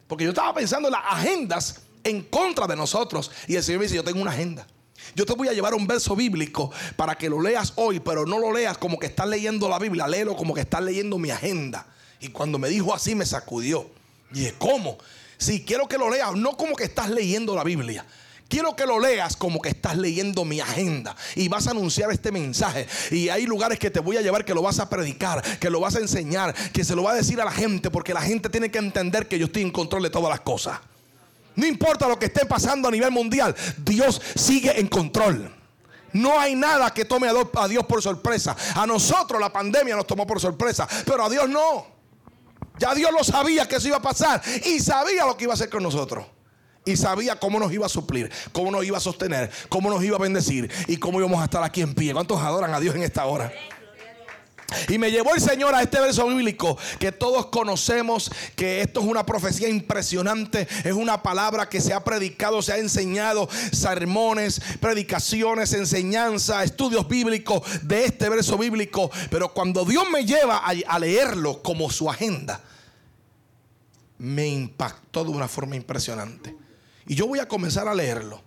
Porque 0.07 0.25
yo 0.25 0.31
estaba 0.31 0.53
pensando 0.53 0.89
en 0.89 0.93
las 0.93 1.05
agendas 1.09 1.81
en 2.05 2.21
contra 2.25 2.67
de 2.67 2.77
nosotros. 2.77 3.31
Y 3.47 3.57
el 3.57 3.63
Señor 3.63 3.79
me 3.79 3.87
dice, 3.87 3.97
yo 3.97 4.05
tengo 4.05 4.21
una 4.21 4.33
agenda. 4.33 4.67
Yo 5.15 5.25
te 5.25 5.33
voy 5.33 5.49
a 5.49 5.55
llevar 5.55 5.73
un 5.73 5.87
verso 5.87 6.15
bíblico 6.15 6.71
para 6.97 7.17
que 7.17 7.31
lo 7.31 7.41
leas 7.41 7.73
hoy, 7.77 7.99
pero 7.99 8.27
no 8.27 8.39
lo 8.39 8.53
leas 8.53 8.77
como 8.77 8.99
que 8.99 9.07
estás 9.07 9.27
leyendo 9.27 9.71
la 9.71 9.79
Biblia, 9.79 10.07
léelo 10.07 10.37
como 10.37 10.53
que 10.53 10.61
estás 10.61 10.83
leyendo 10.83 11.17
mi 11.17 11.31
agenda. 11.31 11.87
Y 12.21 12.29
cuando 12.29 12.59
me 12.59 12.69
dijo 12.69 12.93
así 12.93 13.15
me 13.15 13.25
sacudió. 13.25 13.89
Y 14.33 14.41
dije, 14.41 14.55
¿cómo? 14.59 14.99
Si 15.39 15.65
quiero 15.65 15.87
que 15.89 15.97
lo 15.97 16.11
leas, 16.11 16.35
no 16.35 16.57
como 16.57 16.75
que 16.75 16.85
estás 16.85 17.09
leyendo 17.09 17.55
la 17.55 17.65
Biblia. 17.65 18.05
Quiero 18.49 18.75
que 18.75 18.87
lo 18.87 18.99
leas 18.99 19.37
como 19.37 19.61
que 19.61 19.69
estás 19.69 19.97
leyendo 19.97 20.45
mi 20.45 20.59
agenda 20.59 21.15
y 21.37 21.49
vas 21.49 21.67
a 21.67 21.73
anunciar 21.73 22.11
este 22.11 22.33
mensaje. 22.33 22.89
Y 23.11 23.29
hay 23.29 23.45
lugares 23.45 23.79
que 23.79 23.91
te 23.91 24.01
voy 24.01 24.17
a 24.17 24.23
llevar 24.23 24.45
que 24.45 24.55
lo 24.55 24.63
vas 24.63 24.79
a 24.79 24.89
predicar, 24.89 25.43
que 25.59 25.69
lo 25.69 25.81
vas 25.81 25.97
a 25.97 25.99
enseñar, 25.99 26.55
que 26.73 26.83
se 26.83 26.97
lo 26.97 27.03
va 27.03 27.13
a 27.13 27.15
decir 27.15 27.39
a 27.41 27.45
la 27.45 27.53
gente, 27.53 27.91
porque 27.91 28.15
la 28.15 28.23
gente 28.23 28.49
tiene 28.49 28.71
que 28.71 28.79
entender 28.79 29.29
que 29.29 29.39
yo 29.39 29.47
estoy 29.47 29.63
en 29.63 29.71
control 29.71 30.03
de 30.03 30.11
todas 30.11 30.31
las 30.31 30.41
cosas. 30.41 30.81
No 31.57 31.67
importa 31.67 32.09
lo 32.09 32.19
que 32.19 32.27
esté 32.27 32.47
pasando 32.47 32.89
a 32.89 32.91
nivel 32.91 33.11
mundial, 33.11 33.55
Dios 33.85 34.21
sigue 34.35 34.81
en 34.81 34.89
control. 34.89 35.55
No 36.15 36.41
hay 36.41 36.55
nada 36.55 36.95
que 36.95 37.05
tome 37.05 37.29
a 37.29 37.69
Dios 37.69 37.85
por 37.85 38.03
sorpresa. 38.03 38.57
A 38.75 38.87
nosotros 38.87 39.39
la 39.39 39.53
pandemia 39.53 39.95
nos 39.95 40.07
tomó 40.07 40.27
por 40.27 40.41
sorpresa, 40.41 40.89
pero 41.05 41.25
a 41.25 41.29
Dios 41.29 41.49
no. 41.51 41.98
Ya 42.79 42.95
Dios 42.95 43.11
lo 43.13 43.25
sabía 43.25 43.67
que 43.67 43.77
eso 43.77 43.89
iba 43.89 43.97
a 43.97 44.03
pasar 44.03 44.43
y 44.65 44.81
sabía 44.81 45.27
lo 45.27 45.37
que 45.37 45.45
iba 45.45 45.53
a 45.53 45.55
hacer 45.55 45.69
con 45.69 45.83
nosotros. 45.83 46.27
Y 46.85 46.97
sabía 46.97 47.37
cómo 47.37 47.59
nos 47.59 47.73
iba 47.73 47.85
a 47.85 47.89
suplir, 47.89 48.31
cómo 48.53 48.71
nos 48.71 48.85
iba 48.85 48.97
a 48.97 49.01
sostener, 49.01 49.51
cómo 49.69 49.91
nos 49.91 50.03
iba 50.03 50.17
a 50.17 50.21
bendecir 50.21 50.71
y 50.87 50.97
cómo 50.97 51.19
íbamos 51.19 51.41
a 51.41 51.45
estar 51.45 51.63
aquí 51.63 51.83
en 51.83 51.95
pie. 51.95 52.15
¿Cuántos 52.15 52.41
adoran 52.41 52.73
a 52.73 52.81
Dios 52.81 52.95
en 52.95 53.03
esta 53.03 53.27
hora? 53.27 53.53
Y 54.89 54.99
me 54.99 55.11
llevó 55.11 55.35
el 55.35 55.41
Señor 55.41 55.75
a 55.75 55.83
este 55.83 55.99
verso 55.99 56.27
bíblico 56.27 56.77
que 56.99 57.11
todos 57.11 57.47
conocemos, 57.47 58.31
que 58.55 58.83
esto 58.83 59.01
es 59.01 59.07
una 59.07 59.25
profecía 59.25 59.69
impresionante, 59.69 60.69
es 60.85 60.93
una 60.93 61.23
palabra 61.23 61.71
que 61.71 61.81
se 61.81 61.95
ha 61.95 62.05
predicado, 62.05 62.61
se 62.61 62.75
ha 62.75 62.79
enseñado, 62.79 63.49
sermones, 63.73 64.61
predicaciones, 64.79 65.73
enseñanza, 65.73 66.63
estudios 66.65 67.09
bíblicos 67.09 67.63
de 67.83 68.05
este 68.05 68.29
verso 68.29 68.59
bíblico. 68.59 69.11
Pero 69.31 69.55
cuando 69.55 69.87
Dios 69.87 70.05
me 70.11 70.27
lleva 70.27 70.59
a, 70.59 70.99
leerlo 70.99 71.63
como 71.63 71.91
su 71.91 72.11
agenda, 72.11 72.61
me 74.19 74.49
impactó 74.49 75.25
de 75.25 75.31
una 75.31 75.49
forma 75.49 75.77
impresionante. 75.77 76.55
Y 77.07 77.15
yo 77.15 77.27
voy 77.27 77.39
a 77.39 77.49
comenzar 77.49 77.89
a 77.89 77.95
leerlo. 77.95 78.43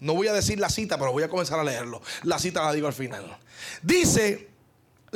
No 0.00 0.14
voy 0.14 0.28
a 0.28 0.32
decir 0.32 0.58
la 0.58 0.70
cita, 0.70 0.96
pero 0.98 1.12
voy 1.12 1.22
a 1.22 1.28
comenzar 1.28 1.58
a 1.58 1.64
leerlo. 1.64 2.00
La 2.22 2.38
cita 2.38 2.62
la 2.62 2.72
digo 2.72 2.86
al 2.86 2.94
final. 2.94 3.36
Dice 3.82 4.55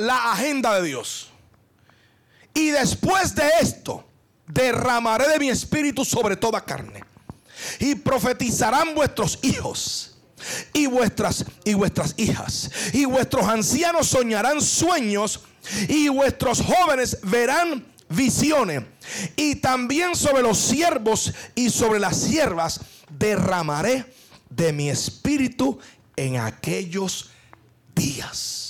la 0.01 0.31
agenda 0.31 0.79
de 0.79 0.87
Dios. 0.87 1.29
Y 2.53 2.69
después 2.71 3.35
de 3.35 3.49
esto, 3.61 4.03
derramaré 4.47 5.27
de 5.29 5.39
mi 5.39 5.49
espíritu 5.49 6.03
sobre 6.03 6.35
toda 6.35 6.63
carne. 6.63 7.03
Y 7.79 7.95
profetizarán 7.95 8.95
vuestros 8.95 9.39
hijos 9.43 10.15
y 10.73 10.87
vuestras 10.87 11.45
y 11.63 11.75
vuestras 11.75 12.15
hijas. 12.17 12.71
Y 12.93 13.05
vuestros 13.05 13.45
ancianos 13.45 14.07
soñarán 14.07 14.61
sueños 14.61 15.41
y 15.87 16.09
vuestros 16.09 16.61
jóvenes 16.61 17.19
verán 17.23 17.85
visiones. 18.09 18.83
Y 19.35 19.55
también 19.55 20.15
sobre 20.15 20.41
los 20.41 20.57
siervos 20.57 21.31
y 21.53 21.69
sobre 21.69 21.99
las 21.99 22.17
siervas 22.17 22.81
derramaré 23.09 24.11
de 24.49 24.73
mi 24.73 24.89
espíritu 24.89 25.79
en 26.15 26.37
aquellos 26.37 27.29
días. 27.93 28.60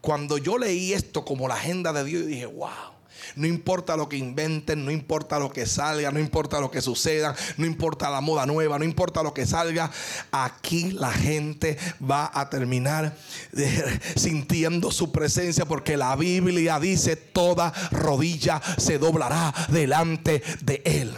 Cuando 0.00 0.38
yo 0.38 0.58
leí 0.58 0.92
esto 0.92 1.24
como 1.24 1.48
la 1.48 1.54
agenda 1.54 1.92
de 1.92 2.04
Dios, 2.04 2.26
dije, 2.26 2.46
wow. 2.46 2.98
No 3.34 3.46
importa 3.46 3.96
lo 3.96 4.08
que 4.08 4.16
inventen, 4.16 4.84
no 4.84 4.90
importa 4.90 5.38
lo 5.38 5.50
que 5.50 5.66
salga, 5.66 6.10
no 6.10 6.18
importa 6.18 6.60
lo 6.60 6.70
que 6.70 6.80
suceda, 6.80 7.34
no 7.56 7.66
importa 7.66 8.10
la 8.10 8.20
moda 8.20 8.46
nueva, 8.46 8.78
no 8.78 8.84
importa 8.84 9.22
lo 9.22 9.34
que 9.34 9.46
salga, 9.46 9.90
aquí 10.30 10.92
la 10.92 11.12
gente 11.12 11.76
va 12.00 12.30
a 12.32 12.48
terminar 12.48 13.16
eh, 13.56 14.00
sintiendo 14.16 14.90
su 14.90 15.12
presencia 15.12 15.66
porque 15.66 15.96
la 15.96 16.14
Biblia 16.16 16.78
dice 16.78 17.16
toda 17.16 17.72
rodilla 17.90 18.62
se 18.78 18.98
doblará 18.98 19.54
delante 19.68 20.42
de 20.62 20.82
él. 20.84 21.12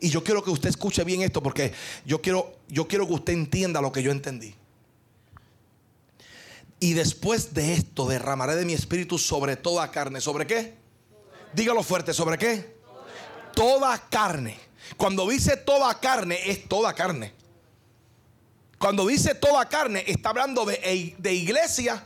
Y 0.00 0.10
yo 0.10 0.24
quiero 0.24 0.42
que 0.42 0.50
usted 0.50 0.68
escuche 0.68 1.04
bien 1.04 1.22
esto 1.22 1.42
porque 1.42 1.72
yo 2.04 2.20
quiero, 2.20 2.56
yo 2.68 2.88
quiero 2.88 3.06
que 3.06 3.14
usted 3.14 3.32
entienda 3.32 3.80
lo 3.80 3.92
que 3.92 4.02
yo 4.02 4.10
entendí. 4.10 4.54
Y 6.82 6.94
después 6.94 7.54
de 7.54 7.74
esto 7.74 8.08
derramaré 8.08 8.56
de 8.56 8.64
mi 8.64 8.72
espíritu 8.72 9.16
sobre 9.16 9.54
toda 9.54 9.88
carne. 9.92 10.20
¿Sobre 10.20 10.48
qué? 10.48 10.74
Dígalo 11.52 11.84
fuerte, 11.84 12.12
¿sobre 12.12 12.36
qué? 12.36 12.74
Toda 13.54 13.96
carne. 14.10 14.58
Cuando 14.96 15.28
dice 15.28 15.56
toda 15.56 16.00
carne, 16.00 16.40
es 16.44 16.68
toda 16.68 16.92
carne. 16.92 17.34
Cuando 18.78 19.06
dice 19.06 19.36
toda 19.36 19.68
carne, 19.68 20.02
está 20.08 20.30
hablando 20.30 20.64
de, 20.64 21.32
iglesia 21.32 22.04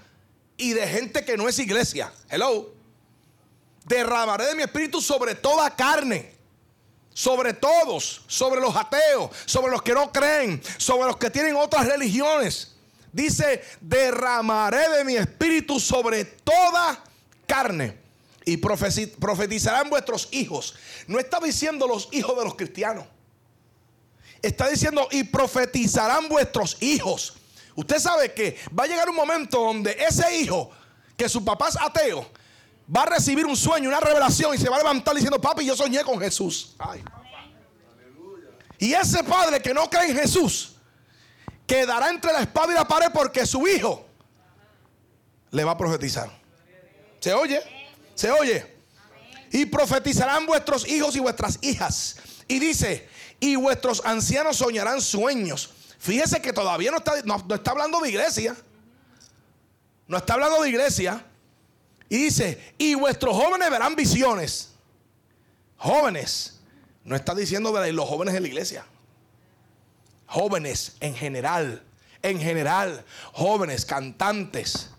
y 0.59 0.75
de 0.75 0.87
gente 0.87 1.25
que 1.25 1.39
no 1.39 1.49
es 1.49 1.59
iglesia. 1.59 2.13
Hello. 2.29 2.75
Derramaré 3.87 4.45
de 4.45 4.57
mi 4.57 4.63
espíritu 4.65 5.01
sobre 5.01 5.37
toda 5.37 5.75
carne. 5.75 6.35
Sobre 7.15 7.55
todos, 7.55 8.21
sobre 8.27 8.61
los 8.61 8.77
ateos, 8.77 9.31
sobre 9.47 9.73
los 9.73 9.81
que 9.81 9.95
no 9.95 10.13
creen, 10.13 10.63
sobre 10.77 11.07
los 11.07 11.17
que 11.17 11.31
tienen 11.31 11.57
otras 11.57 11.87
religiones. 11.87 12.76
Dice, 13.17 13.63
derramaré 13.81 14.91
de 14.91 15.03
mi 15.03 15.17
espíritu 15.17 15.81
sobre 15.81 16.27
toda 16.27 17.03
carne 17.47 17.97
y 18.45 18.59
profetizarán 18.59 19.89
vuestros 19.89 20.29
hijos. 20.33 20.75
No 21.07 21.19
está 21.19 21.41
diciendo 21.41 21.87
los 21.87 22.11
hijos 22.13 22.37
de 22.37 22.45
los 22.45 22.55
cristianos. 22.57 23.07
Está 24.43 24.69
diciendo, 24.69 25.09
y 25.11 25.25
profetizarán 25.25 26.29
vuestros 26.29 26.77
hijos. 26.83 27.39
Usted 27.75 27.99
sabe 28.01 28.35
que 28.35 28.59
va 28.79 28.85
a 28.85 28.87
llegar 28.87 29.09
un 29.09 29.17
momento 29.17 29.61
donde 29.61 29.93
ese 29.93 30.37
hijo, 30.37 30.71
que 31.17 31.27
su 31.27 31.43
papá 31.43 31.71
es 31.71 31.79
ateo, 31.81 32.31
va 32.95 33.05
a 33.05 33.07
recibir 33.07 33.47
un 33.47 33.57
sueño, 33.57 33.89
una 33.89 34.01
revelación 34.01 34.55
y 34.55 34.59
se 34.59 34.69
va 34.69 34.77
a 34.77 34.81
levantar 34.81 35.15
diciendo, 35.15 35.41
papi, 35.41 35.65
yo 35.65 35.75
soñé 35.75 36.05
con 36.05 36.21
Jesús. 36.21 36.77
Y 38.79 38.93
ese 38.93 39.25
padre 39.25 39.63
que 39.63 39.73
no 39.73 39.89
cree 39.89 40.11
en 40.11 40.19
Jesús, 40.19 40.76
quedará 41.67 42.11
entre 42.11 42.33
la 42.33 42.41
espada 42.41 42.73
y 42.73 42.75
la 42.75 42.87
pared 42.87 43.09
porque 43.13 43.45
su 43.47 43.67
hijo 43.67 44.07
le 45.51 45.65
va 45.65 45.73
a 45.73 45.79
profetizar. 45.79 46.31
¿Se 47.21 47.33
oye? 47.33 47.61
¿Se 48.15 48.31
oye? 48.31 48.77
Y 49.51 49.67
profetizarán 49.67 50.47
vuestros 50.47 50.87
hijos 50.87 51.17
y 51.17 51.21
vuestras 51.21 51.59
hijas. 51.63 52.17
Y 52.49 52.59
dice, 52.59 53.09
y 53.41 53.57
vuestros 53.57 54.03
ancianos 54.05 54.57
soñarán 54.57 55.01
sueños. 55.01 55.71
Fíjese 55.99 56.41
que 56.41 56.53
todavía 56.53 56.91
no 56.91 56.99
está, 56.99 57.15
no, 57.25 57.45
está 57.55 57.71
hablando 57.71 58.01
de 58.01 58.11
iglesia. 58.11 58.57
No 60.07 60.17
está 60.17 60.35
hablando 60.35 60.63
de 60.63 60.69
iglesia. 60.69 61.25
Y 62.09 62.17
dice, 62.19 62.75
y 62.79 62.95
vuestros 62.95 63.35
jóvenes 63.35 63.71
verán 63.71 63.97
visiones. 63.97 64.71
Jóvenes, 65.77 66.61
no 67.05 67.17
está 67.17 67.35
diciendo 67.35 67.73
de 67.73 67.93
los 67.93 68.09
jóvenes 68.09 68.35
de 68.35 68.41
la 68.41 68.47
iglesia. 68.47 68.87
Jóvenes 70.27 70.97
en 71.01 71.15
general, 71.15 71.83
en 72.23 72.41
general, 72.41 73.05
jóvenes, 73.33 73.85
cantantes, 73.85 74.91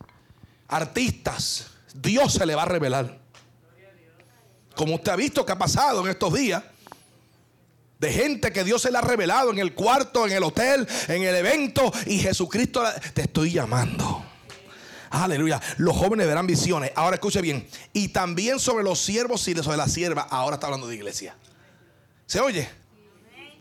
artistas, 0.67 1.67
Dios 1.93 2.33
se 2.33 2.45
le 2.45 2.55
va 2.55 2.63
a 2.63 2.65
revelar. 2.65 3.19
Como 4.75 4.95
usted 4.95 5.11
ha 5.11 5.15
visto 5.15 5.45
que 5.45 5.51
ha 5.51 5.57
pasado 5.57 6.01
en 6.01 6.11
estos 6.11 6.33
días, 6.33 6.63
de 7.99 8.13
gente 8.13 8.53
que 8.53 8.63
Dios 8.63 8.81
se 8.81 8.91
le 8.91 8.97
ha 8.97 9.01
revelado 9.01 9.51
en 9.51 9.57
el 9.57 9.73
cuarto, 9.73 10.27
en 10.27 10.33
el 10.33 10.43
hotel, 10.43 10.87
en 11.07 11.23
el 11.23 11.35
evento, 11.35 11.91
y 12.05 12.19
Jesucristo 12.19 12.83
te 13.13 13.23
estoy 13.23 13.51
llamando. 13.51 14.23
Aleluya. 15.09 15.59
Los 15.77 15.95
jóvenes 15.95 16.27
verán 16.27 16.45
visiones. 16.45 16.91
Ahora 16.95 17.15
escuche 17.15 17.41
bien. 17.41 17.67
Y 17.93 18.09
también 18.09 18.59
sobre 18.59 18.83
los 18.83 18.99
siervos 18.99 19.47
y 19.47 19.55
sobre 19.55 19.77
la 19.77 19.87
sierva. 19.87 20.27
Ahora 20.29 20.55
está 20.55 20.67
hablando 20.67 20.87
de 20.87 20.95
iglesia. 20.95 21.35
¿Se 22.25 22.39
oye? 22.39 22.69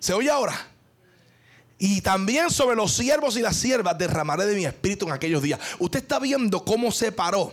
¿Se 0.00 0.12
oye 0.12 0.28
ahora? 0.28 0.54
Y 1.78 2.00
también 2.00 2.50
sobre 2.50 2.76
los 2.76 2.92
siervos 2.92 3.36
y 3.36 3.42
las 3.42 3.56
siervas 3.56 3.98
derramaré 3.98 4.46
de 4.46 4.56
mi 4.56 4.64
espíritu 4.64 5.06
en 5.06 5.12
aquellos 5.12 5.42
días. 5.42 5.60
Usted 5.78 6.00
está 6.00 6.18
viendo 6.18 6.64
cómo 6.64 6.90
se 6.90 7.12
paró 7.12 7.52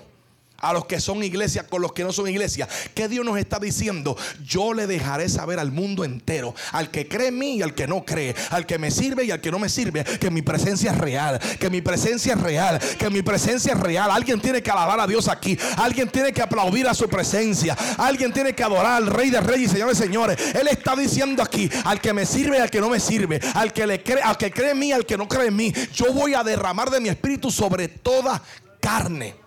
a 0.63 0.73
los 0.73 0.85
que 0.85 0.99
son 0.99 1.21
iglesia 1.23 1.67
con 1.67 1.81
los 1.81 1.91
que 1.91 2.03
no 2.03 2.13
son 2.13 2.27
iglesia. 2.29 2.67
¿Qué 2.95 3.07
Dios 3.07 3.25
nos 3.25 3.37
está 3.37 3.59
diciendo? 3.59 4.17
Yo 4.43 4.73
le 4.73 4.87
dejaré 4.87 5.27
saber 5.27 5.59
al 5.59 5.71
mundo 5.71 6.05
entero, 6.05 6.55
al 6.71 6.89
que 6.89 7.07
cree 7.07 7.27
en 7.27 7.37
mí 7.37 7.57
y 7.57 7.61
al 7.61 7.75
que 7.75 7.85
no 7.85 8.05
cree, 8.05 8.33
al 8.49 8.65
que 8.65 8.79
me 8.79 8.89
sirve 8.89 9.25
y 9.25 9.31
al 9.31 9.41
que 9.41 9.51
no 9.51 9.59
me 9.59 9.67
sirve, 9.67 10.03
que 10.03 10.31
mi 10.31 10.41
presencia 10.41 10.91
es 10.91 10.97
real, 10.97 11.39
que 11.59 11.69
mi 11.69 11.81
presencia 11.81 12.33
es 12.33 12.41
real, 12.41 12.79
que 12.97 13.09
mi 13.09 13.21
presencia 13.21 13.73
es 13.73 13.79
real. 13.79 14.09
Alguien 14.09 14.39
tiene 14.39 14.63
que 14.63 14.71
alabar 14.71 15.01
a 15.01 15.05
Dios 15.07 15.27
aquí, 15.27 15.57
alguien 15.77 16.09
tiene 16.09 16.31
que 16.31 16.41
aplaudir 16.41 16.87
a 16.87 16.93
su 16.93 17.09
presencia, 17.09 17.75
alguien 17.97 18.31
tiene 18.31 18.53
que 18.53 18.63
adorar 18.63 19.03
al 19.03 19.07
Rey 19.07 19.29
de 19.29 19.41
Reyes 19.41 19.71
y 19.71 19.73
Señores 19.73 19.97
Señores. 19.97 20.37
Él 20.55 20.67
está 20.69 20.95
diciendo 20.95 21.43
aquí, 21.43 21.69
al 21.83 21.99
que 21.99 22.13
me 22.13 22.25
sirve 22.25 22.57
y 22.57 22.61
al 22.61 22.69
que 22.69 22.79
no 22.79 22.89
me 22.89 23.01
sirve, 23.01 23.41
al 23.53 23.73
que 23.73 23.85
le 23.85 24.01
cree, 24.01 24.21
al 24.21 24.37
que 24.37 24.49
cree 24.49 24.71
en 24.71 24.79
mí 24.79 24.93
al 24.93 25.05
que 25.05 25.17
no 25.17 25.27
cree 25.27 25.47
en 25.47 25.55
mí, 25.55 25.73
yo 25.93 26.13
voy 26.13 26.33
a 26.33 26.43
derramar 26.43 26.89
de 26.89 27.01
mi 27.01 27.09
espíritu 27.09 27.51
sobre 27.51 27.87
toda 27.87 28.41
carne 28.79 29.42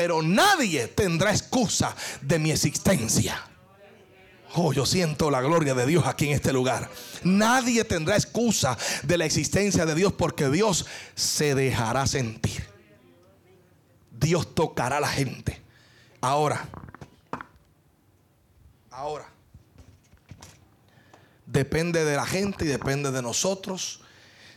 pero 0.00 0.22
nadie 0.22 0.88
tendrá 0.88 1.30
excusa 1.30 1.94
de 2.22 2.38
mi 2.38 2.50
existencia. 2.50 3.38
Oh, 4.54 4.72
yo 4.72 4.86
siento 4.86 5.30
la 5.30 5.42
gloria 5.42 5.74
de 5.74 5.84
Dios 5.84 6.06
aquí 6.06 6.24
en 6.24 6.32
este 6.32 6.54
lugar. 6.54 6.88
Nadie 7.22 7.84
tendrá 7.84 8.16
excusa 8.16 8.78
de 9.02 9.18
la 9.18 9.26
existencia 9.26 9.84
de 9.84 9.94
Dios 9.94 10.14
porque 10.14 10.48
Dios 10.48 10.86
se 11.14 11.54
dejará 11.54 12.06
sentir. 12.06 12.66
Dios 14.10 14.54
tocará 14.54 14.96
a 14.96 15.00
la 15.00 15.08
gente. 15.08 15.60
Ahora, 16.22 16.66
ahora, 18.90 19.28
depende 21.44 22.06
de 22.06 22.16
la 22.16 22.24
gente 22.24 22.64
y 22.64 22.68
depende 22.68 23.10
de 23.10 23.20
nosotros 23.20 24.00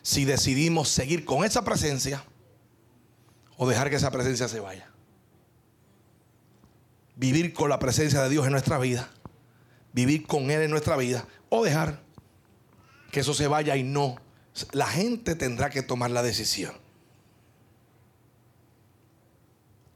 si 0.04 0.24
decidimos 0.24 0.88
seguir 0.88 1.26
con 1.26 1.44
esa 1.44 1.66
presencia 1.66 2.24
o 3.58 3.68
dejar 3.68 3.90
que 3.90 3.98
esa 3.98 4.10
presencia 4.10 4.48
se 4.48 4.62
vaya 4.62 4.93
vivir 7.16 7.54
con 7.54 7.70
la 7.70 7.80
presencia 7.80 8.22
de 8.22 8.30
Dios 8.30 8.46
en 8.46 8.52
nuestra 8.52 8.78
vida, 8.78 9.10
vivir 9.92 10.26
con 10.26 10.52
Él 10.52 10.62
en 10.62 10.72
nuestra 10.72 10.98
vida, 10.98 11.28
o 11.50 11.64
dejar 11.64 12.02
que 13.12 13.20
eso 13.20 13.34
se 13.34 13.48
vaya 13.48 13.76
y 13.78 13.84
no. 13.84 14.16
La 14.72 14.88
gente 14.88 15.36
tendrá 15.36 15.70
que 15.70 15.84
tomar 15.84 16.12
la 16.12 16.24
decisión. 16.24 16.74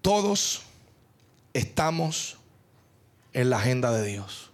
Todos 0.02 0.62
estamos 1.54 2.38
en 3.34 3.50
la 3.50 3.58
agenda 3.58 3.92
de 3.92 4.06
Dios. 4.08 4.52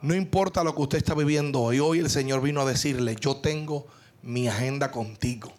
No 0.00 0.14
importa 0.14 0.62
lo 0.62 0.74
que 0.74 0.82
usted 0.82 0.98
está 0.98 1.14
viviendo 1.14 1.60
hoy, 1.60 1.80
hoy 1.80 1.98
el 1.98 2.08
Señor 2.08 2.40
vino 2.40 2.60
a 2.60 2.64
decirle, 2.64 3.16
yo 3.16 3.38
tengo 3.38 3.86
mi 4.22 4.46
agenda 4.46 4.92
contigo. 4.92 5.52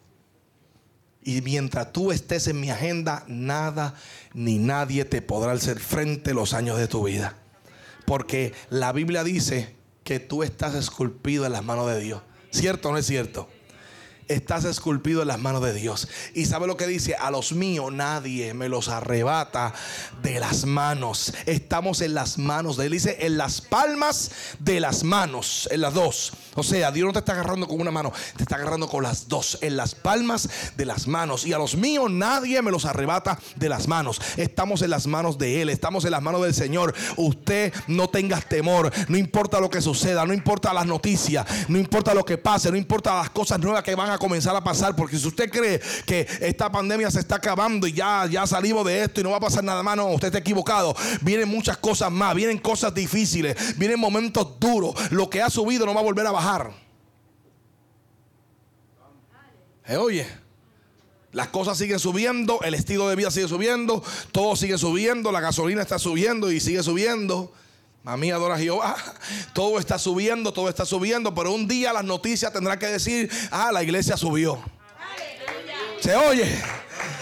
Y 1.30 1.44
mientras 1.44 1.94
tú 1.94 2.12
estés 2.12 2.48
en 2.48 2.60
mi 2.60 2.72
agenda, 2.72 3.24
nada 3.28 3.94
ni 4.34 4.58
nadie 4.58 5.06
te 5.06 5.22
podrá 5.22 5.52
hacer 5.52 5.80
frente 5.80 6.34
los 6.34 6.56
años 6.56 6.80
de 6.80 6.88
tu 6.88 7.04
vida. 7.04 7.36
Porque 8.06 8.52
la 8.72 8.92
Biblia 8.94 9.24
dice 9.24 9.76
que 10.04 10.20
tú 10.20 10.42
estás 10.42 10.74
esculpido 10.74 11.46
en 11.46 11.52
las 11.52 11.64
manos 11.64 11.86
de 11.86 12.00
Dios. 12.00 12.24
¿Cierto 12.50 12.90
o 12.90 12.94
no 12.94 12.98
es 12.98 13.06
cierto? 13.06 13.48
Estás 14.30 14.64
esculpido 14.64 15.22
en 15.22 15.28
las 15.28 15.40
manos 15.40 15.62
de 15.62 15.74
Dios. 15.74 16.08
Y 16.34 16.46
sabe 16.46 16.68
lo 16.68 16.78
que 16.78 16.88
dice, 16.88 17.16
a 17.16 17.32
los 17.32 17.52
míos 17.52 17.92
nadie 17.92 18.54
me 18.54 18.70
los 18.70 18.88
arrebata 18.88 19.74
de 20.22 20.40
las 20.40 20.66
manos. 20.66 21.34
Estamos 21.46 22.02
en 22.02 22.14
las 22.14 22.38
manos 22.38 22.78
de 22.78 22.86
Él. 22.86 22.94
Dice, 22.94 23.18
en 23.22 23.38
las 23.38 23.60
palmas 23.60 24.32
de 24.60 24.80
las 24.80 25.04
manos, 25.04 25.68
en 25.72 25.82
las 25.82 25.94
dos. 25.94 26.32
O 26.56 26.64
sea, 26.64 26.92
Dios 26.92 27.08
no 27.08 27.14
te 27.14 27.20
está 27.20 27.34
agarrando 27.34 27.68
con 27.68 27.80
una 27.80 27.92
mano, 27.92 28.12
te 28.36 28.44
está 28.44 28.56
agarrando 28.56 28.88
con 28.88 29.04
las 29.04 29.28
dos, 29.28 29.58
en 29.62 29.78
las 29.78 29.96
palmas 29.96 30.50
de 30.76 30.86
las 30.86 31.08
manos. 31.08 31.46
Y 31.46 31.54
a 31.54 31.58
los 31.58 31.76
míos 31.76 32.12
nadie 32.12 32.62
me 32.62 32.72
los 32.72 32.86
arrebata 32.86 33.40
de 33.56 33.70
las 33.70 33.88
manos. 33.88 34.22
Estamos 34.38 34.82
en 34.82 34.92
las 34.92 35.08
manos 35.08 35.38
de 35.38 35.62
Él, 35.62 35.70
estamos 35.70 36.06
en 36.06 36.12
las 36.12 36.22
manos 36.22 36.44
del 36.44 36.54
Señor. 36.54 36.94
Usted 37.18 37.74
no 37.88 38.10
tenga 38.10 38.40
temor, 38.42 38.92
no 39.08 39.18
importa 39.18 39.60
lo 39.60 39.70
que 39.70 39.82
suceda, 39.82 40.26
no 40.26 40.34
importa 40.34 40.74
las 40.74 40.86
noticias, 40.86 41.46
no 41.68 41.80
importa 41.80 42.14
lo 42.14 42.24
que 42.24 42.38
pase, 42.38 42.70
no 42.70 42.78
importa 42.78 43.16
las 43.16 43.30
cosas 43.32 43.60
nuevas 43.60 43.84
que 43.84 43.96
van 43.96 44.12
a 44.12 44.19
comenzar 44.20 44.56
a 44.56 44.64
pasar. 44.64 44.96
Porque 44.96 45.18
si 45.18 45.28
usted 45.28 45.50
cree 45.50 45.82
que 46.06 46.28
esta 46.42 46.72
pandemia 46.72 47.10
se 47.10 47.20
está 47.20 47.36
acabando 47.36 47.88
y 47.88 47.94
ya, 47.94 48.28
ya 48.30 48.46
salimos 48.46 48.86
de 48.86 49.04
esto 49.04 49.22
y 49.22 49.24
no 49.24 49.32
va 49.32 49.38
a 49.38 49.42
pasar 49.42 49.64
nada 49.64 49.82
más, 49.82 49.98
no, 49.98 50.08
usted 50.10 50.28
está 50.28 50.38
equivocado. 50.38 50.96
Vienen 51.22 51.50
muchas 51.50 51.78
cosas 51.78 52.12
más, 52.12 52.36
vienen 52.36 52.60
cosas 52.60 52.94
difíciles, 52.94 53.78
vienen 53.78 54.00
momentos 54.00 54.60
duros. 54.60 54.94
Lo 55.12 55.30
que 55.30 55.42
ha 55.42 55.50
subido 55.50 55.86
no 55.86 55.94
va 55.96 56.02
a 56.02 56.04
volver 56.04 56.28
a 56.28 56.32
bajar. 56.32 56.72
Eh, 59.88 59.98
oye. 59.98 60.28
Las 61.32 61.50
cosas 61.50 61.78
siguen 61.78 62.00
subiendo, 62.00 62.60
el 62.64 62.74
estilo 62.74 63.08
de 63.08 63.16
vida 63.16 63.30
sigue 63.30 63.48
subiendo, 63.48 64.04
todo 64.32 64.56
sigue 64.56 64.80
subiendo, 64.80 65.32
la 65.32 65.42
gasolina 65.42 65.84
está 65.84 66.00
subiendo 66.00 66.52
y 66.52 66.60
sigue 66.60 66.82
subiendo. 66.82 67.54
Mami 68.04 68.32
adora 68.32 68.56
a 68.56 68.58
Jehová. 68.58 68.96
Todo 69.54 69.78
está 69.80 70.00
subiendo, 70.00 70.54
todo 70.54 70.70
está 70.70 70.86
subiendo. 70.86 71.34
Pero 71.34 71.52
un 71.54 71.68
día 71.68 71.94
las 71.94 72.04
noticias 72.04 72.52
tendrán 72.52 72.80
que 72.80 72.88
decir: 72.88 73.30
Ah, 73.52 73.72
la 73.72 73.84
iglesia 73.84 74.18
subió. 74.18 74.60
Se 76.00 76.16
oye. 76.16 76.60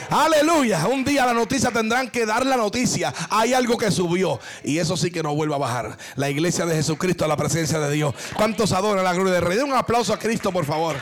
Aleluya. 0.10 0.88
Un 0.88 1.04
día 1.04 1.26
las 1.26 1.36
noticias 1.36 1.74
tendrán 1.74 2.10
que 2.10 2.26
dar 2.26 2.46
la 2.46 2.56
noticia. 2.56 3.14
Hay 3.30 3.54
algo 3.54 3.78
que 3.78 3.92
subió. 3.92 4.40
Y 4.64 4.78
eso 4.78 4.96
sí 4.96 5.12
que 5.12 5.22
no 5.22 5.36
vuelve 5.36 5.56
a 5.56 5.58
bajar. 5.58 5.98
La 6.16 6.30
iglesia 6.30 6.66
de 6.66 6.76
Jesucristo 6.76 7.26
a 7.26 7.28
la 7.28 7.36
presencia 7.36 7.80
de 7.80 7.92
Dios. 7.92 8.14
¿Cuántos 8.36 8.72
adoran 8.72 9.04
la 9.04 9.14
gloria 9.14 9.34
de 9.34 9.42
Rey? 9.42 9.58
Den 9.58 9.72
un 9.72 9.78
aplauso 9.78 10.14
a 10.14 10.20
Cristo, 10.20 10.52
por 10.52 10.66
favor. 10.66 10.96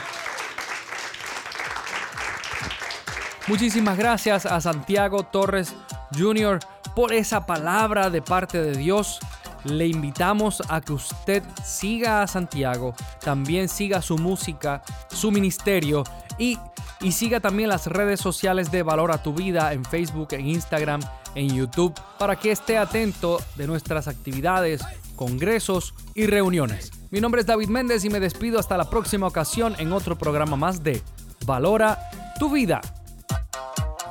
Muchísimas 3.46 3.96
gracias 3.96 4.44
a 4.44 4.60
Santiago 4.60 5.22
Torres 5.22 5.72
Jr. 6.18 6.58
por 6.96 7.12
esa 7.12 7.46
palabra 7.46 8.10
de 8.10 8.20
parte 8.20 8.60
de 8.60 8.76
Dios 8.76 9.20
le 9.66 9.86
invitamos 9.86 10.62
a 10.68 10.80
que 10.80 10.92
usted 10.92 11.42
siga 11.64 12.22
a 12.22 12.26
Santiago, 12.26 12.94
también 13.20 13.68
siga 13.68 14.02
su 14.02 14.18
música, 14.18 14.82
su 15.10 15.30
ministerio 15.30 16.04
y, 16.38 16.58
y 17.00 17.12
siga 17.12 17.40
también 17.40 17.68
las 17.68 17.86
redes 17.86 18.20
sociales 18.20 18.70
de 18.70 18.82
Valor 18.82 19.12
a 19.12 19.22
tu 19.22 19.32
Vida 19.32 19.72
en 19.72 19.84
Facebook, 19.84 20.28
en 20.32 20.46
Instagram, 20.46 21.00
en 21.34 21.54
YouTube, 21.54 21.94
para 22.18 22.36
que 22.36 22.50
esté 22.50 22.78
atento 22.78 23.40
de 23.56 23.66
nuestras 23.66 24.08
actividades, 24.08 24.82
congresos 25.14 25.94
y 26.14 26.26
reuniones. 26.26 26.90
Mi 27.10 27.20
nombre 27.20 27.40
es 27.40 27.46
David 27.46 27.68
Méndez 27.68 28.04
y 28.04 28.10
me 28.10 28.20
despido 28.20 28.58
hasta 28.58 28.76
la 28.76 28.90
próxima 28.90 29.26
ocasión 29.26 29.74
en 29.78 29.92
otro 29.92 30.18
programa 30.18 30.56
más 30.56 30.82
de 30.82 31.02
Valora 31.44 31.98
tu 32.38 32.50
Vida. 32.50 32.80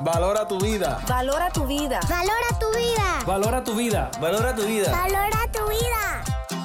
Valora 0.02 0.46
tu 0.46 0.60
vida. 0.60 1.00
Valora 1.08 1.50
tu 1.52 1.66
vida. 1.66 2.00
Valora 2.10 2.50
tu 2.60 2.68
vida. 2.76 3.24
Valora 3.26 3.62
tu 3.64 3.74
vida. 3.76 4.12
Valora 4.20 4.54
tu 4.54 4.66
vida. 4.66 4.92
Valora 4.92 5.48
tu 5.52 5.68
vida. 5.70 6.65